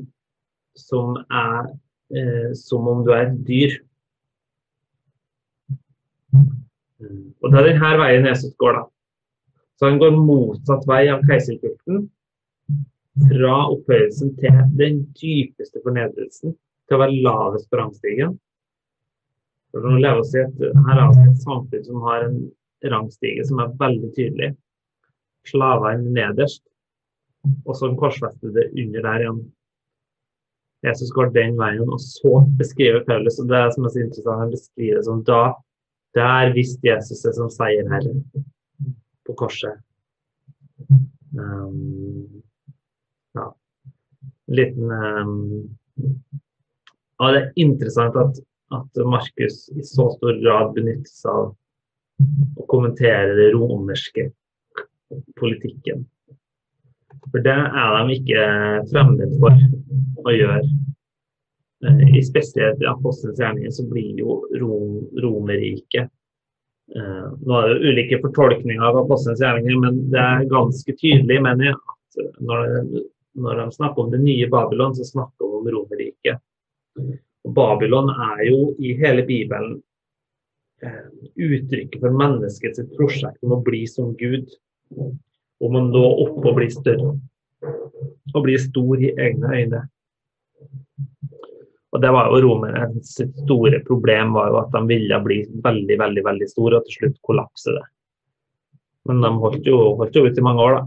[0.77, 1.73] som er
[2.13, 3.77] eh, som om du er et dyr.
[7.01, 8.85] Og det er denne veien Jesus går, da.
[9.77, 12.07] Så han går motsatt vei av keiserkulten.
[13.27, 16.55] Fra opphøyelsen til den dypeste fornedrelsen.
[16.87, 18.37] Til å være lavest på rangstigen.
[19.73, 22.39] For nå lever oss i et, her er et samfunn som har en
[22.93, 24.49] rangstige som er veldig tydelig.
[25.47, 26.63] Slavene nederst,
[27.65, 29.43] og så en korsfestede under der igjen.
[30.85, 34.41] Jesus går den veien, og så beskriver Paulus, og det er som er så interessant,
[34.43, 35.41] han beskriver det som da
[36.17, 38.07] der visste Jesus det som seier her
[39.27, 39.79] på korset.
[41.37, 42.41] Um,
[43.37, 43.47] ja.
[44.47, 45.69] Liten um,
[47.19, 48.39] ja, Det er interessant at,
[48.73, 51.55] at Markus i så stor grad benytter seg av
[52.57, 54.29] å kommentere det romerske
[55.37, 56.05] politikken.
[57.31, 58.43] For det er de ikke
[58.91, 60.63] fremmed for å gjøre.
[61.85, 66.07] Eh, I spesielt i apostelens gjerninger så blir jo Rom, Romerriket
[66.95, 71.71] eh, Nå er det ulike fortolkninger av apostelens gjerninger, men det er ganske tydelig, mener
[71.71, 72.47] jeg, at
[73.37, 76.41] når de snakker om det nye Babylon, så snakker de om Romerriket.
[77.47, 79.77] Babylon er jo i hele Bibelen
[80.81, 81.05] eh,
[81.35, 84.49] uttrykket for menneskets prosjekt om å bli som Gud.
[85.61, 87.13] Om å nå opp og bli større.
[88.33, 89.83] Og bli stor i egne øyne.
[91.95, 96.23] Og det var jo romernes store problem var jo at de ville bli veldig veldig,
[96.25, 97.85] veldig store, og til slutt kollapse det.
[99.07, 100.83] Men de holdt jo, holdt jo ut i mange år, da.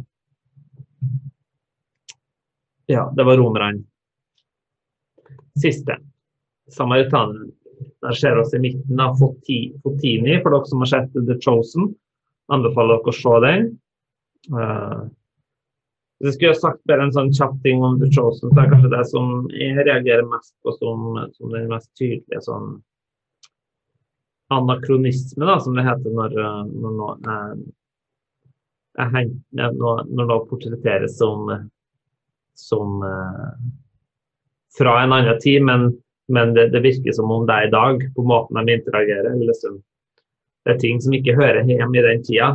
[2.90, 3.85] Ja, det var romerne.
[5.60, 5.97] Siste.
[6.74, 7.52] Samaritaneren.
[8.05, 11.94] Der ser vi oss i midten av Fotini, for dere som har sett The Chosen.
[12.51, 13.66] anbefaler dere å se den.
[16.20, 18.92] Hvis jeg skulle sagt bare en sånn kjapp ting om The Chosen, så er kanskje
[18.92, 22.74] det som jeg reagerer mest på som, som den mest tydelige sånn
[24.52, 26.34] anakronisme, da, som det heter når,
[26.74, 27.18] når, når,
[29.55, 31.47] når, når noe portretteres som,
[32.59, 33.55] som uh,
[34.78, 35.92] fra en annen tid, men,
[36.28, 39.38] men det, det, virker som om det er i dag, på måten de interagerer.
[39.38, 39.78] Liksom.
[40.66, 42.51] Det er ting som ikke hører hjemme i den tida.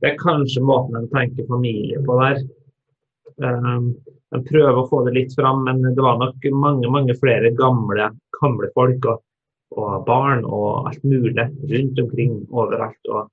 [0.00, 2.40] Det er kanskje måten de tenker familie på der.
[3.38, 3.92] Um,
[4.34, 8.10] de prøver å få det litt fram, men det var nok mange mange flere gamle,
[8.40, 9.22] gamle folk og,
[9.78, 13.12] og barn og alt mulig rundt omkring overalt.
[13.14, 13.30] Og,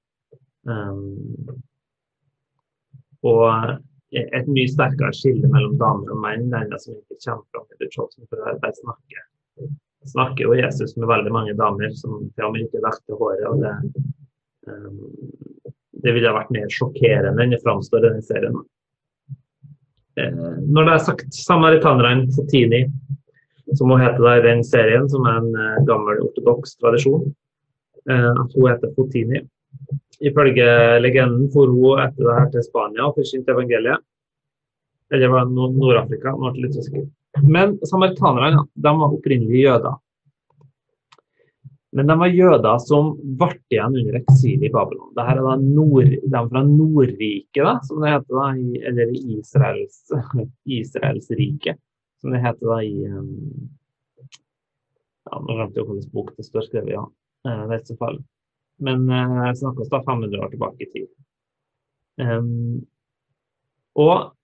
[0.69, 1.57] um,
[3.25, 3.79] og
[4.15, 7.79] et mye sterkere skille mellom damer og menn enn det som ikke kommer fram i
[7.81, 8.29] Budsjotten.
[8.29, 9.25] For der snakker,
[10.13, 13.43] snakker jo Jesus med veldig mange damer som til og med ikke håret.
[13.49, 14.05] og det,
[14.69, 15.01] um,
[16.05, 18.63] det ville vært mer sjokkerende enn det framstår i denne serien.
[20.15, 22.85] Uh, når det er sagt, samaritanerne Fotini,
[23.75, 27.27] som hun heter der i den serien, som er en uh, gammel ortodoks tradisjon,
[28.11, 29.43] uh, at hun heter Fotini.
[30.23, 30.67] Ifølge
[31.03, 34.03] legenden for hun etter det her til Spania og forkynte evangeliet.
[35.13, 36.31] Eller var det Nord-Afrika?
[36.33, 37.03] Nå ble litt usikker.
[37.43, 39.99] Men samaritanerne de var opprinnelig jøder.
[41.95, 45.13] Men de var jøder som ble igjen under eksilet i Babylon.
[45.15, 48.47] Dette er da nord, de fra Nordriket, som det heter da,
[48.91, 50.01] eller Israels,
[50.79, 51.79] Israelsriket,
[52.19, 53.29] som det heter da i um,
[55.25, 56.91] ja, Nå glemte jeg hvilken bok det står skrevet.
[56.97, 57.05] Ja.
[57.47, 58.25] Eh, det er ikke så farlig.
[58.83, 61.09] Men eh, snakkes da 500 år tilbake i tid.
[62.19, 62.83] Um,
[63.99, 64.35] og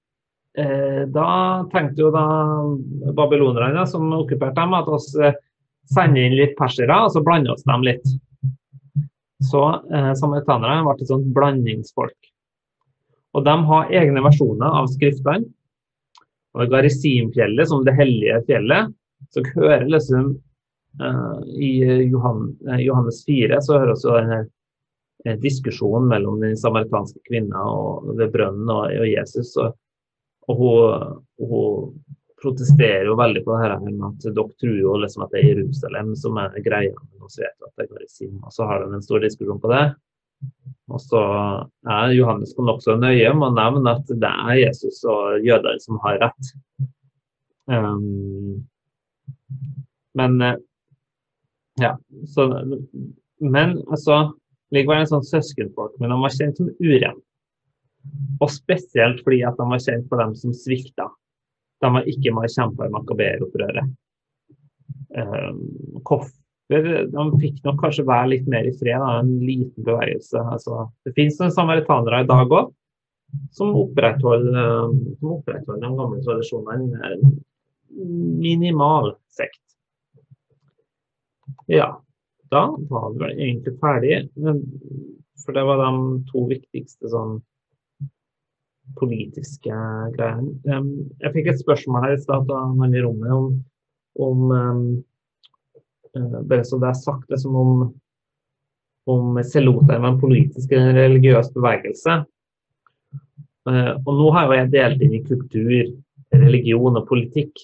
[0.55, 1.29] eh, da
[1.71, 2.25] tenkte jo da
[3.15, 5.35] babylonerne som okkuperte dem, at oss eh,
[5.89, 8.05] sender inn litt persere, og så blande oss dem litt.
[9.41, 9.63] Så
[9.93, 12.31] eh, samaritanerne ble et sånt blandingsfolk.
[13.31, 15.47] Og de har egne versjoner av skriftene.
[16.51, 18.91] Og Garisimfjellet, som det hellige fjellet,
[19.31, 20.33] så hører liksom
[20.99, 24.39] Eh, I Johan, eh, Johannes 4 så hører vi denne
[25.25, 27.63] eh, diskusjonen mellom den samaritanske kvinna
[28.17, 29.55] ved brønnen og, og Jesus.
[29.57, 29.77] Og,
[30.51, 31.93] og hun, hun,
[32.41, 35.51] protesterer jo veldig på det her med at dere tror jo liksom at det er
[35.51, 38.39] Jerusalem som er greia, men også vet at det går i Sim.
[38.41, 39.83] Og så har de en stor diskusjon på det.
[40.91, 41.21] Og så
[41.87, 46.19] er Johannes nokså nøye med å nevne at det er Jesus og jøder som har
[46.25, 46.51] rett.
[47.71, 48.65] Um,
[50.17, 50.37] men
[51.79, 51.95] ja,
[52.27, 52.47] så,
[53.39, 54.23] men altså
[54.71, 57.17] Likevel en sånn søskenfolk, men de var kjent som urene.
[58.41, 61.09] Og spesielt fordi at de var kjent for dem som svikta.
[61.81, 63.97] De var ikke med og kjempa i makaberopprøret.
[65.11, 66.05] Hvorfor?
[66.07, 66.37] Koffer
[66.71, 70.39] de fikk nok kanskje være litt mer i fred, da, en liten bevegelse.
[70.39, 72.69] Altså, det finnes noen samaritanere i dag òg
[73.55, 77.33] som opprettholder, som opprettholder de gamle tradisjonene.
[77.91, 79.59] Minimal sekt.
[81.71, 81.89] Ja,
[82.51, 84.21] da var vi egentlig ferdig.
[85.43, 85.91] For det var de
[86.31, 87.39] to viktigste sånn
[88.99, 89.77] politiske
[90.15, 90.51] greiene.
[91.21, 93.49] Jeg fikk et spørsmål her i stad av noen i rommet om,
[94.27, 97.85] om eh, Bare så det er sagt, det som om,
[99.07, 102.17] om Selota var en politisk eller religiøs bevegelse.
[103.71, 105.77] Eh, og nå har jo jeg delt inn i kultur,
[106.35, 107.63] religion og politikk.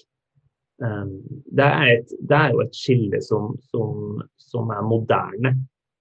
[0.78, 5.56] Det er, et, det er, jo et skille som, som, som, er moderne,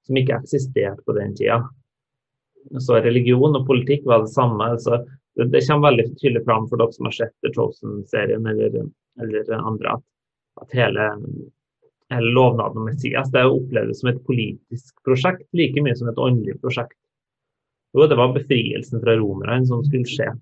[0.06, 1.64] som ikke eksisterte på den tida.
[2.84, 4.74] Så religion og politikk var det samme.
[4.80, 5.00] så
[5.38, 8.80] det, det, kommer veldig tydelig fram for dere som har sett The Chosen-serien eller,
[9.22, 10.04] eller, andre, at,
[10.64, 11.06] at hele,
[12.10, 16.58] hele, lovnaden om Messias det opplevd som et politisk prosjekt like mye som et åndelig
[16.64, 16.98] prosjekt.
[17.94, 20.34] Jo, det var befrielsen fra romerne som skulle skje.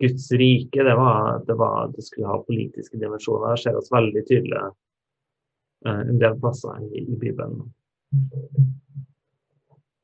[0.00, 3.54] Guds rike, det var, det var det skulle ha politiske dimensjoner.
[3.54, 7.68] Det ser oss veldig tydelig eh, en del plasser i, i Bibelen.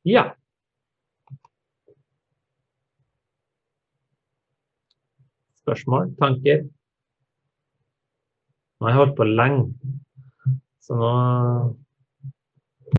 [0.07, 0.21] Ja.
[5.59, 6.13] Spørsmål?
[6.21, 6.61] Tanker?
[8.77, 9.65] Nå har jeg holdt på lenge,
[10.85, 11.11] så nå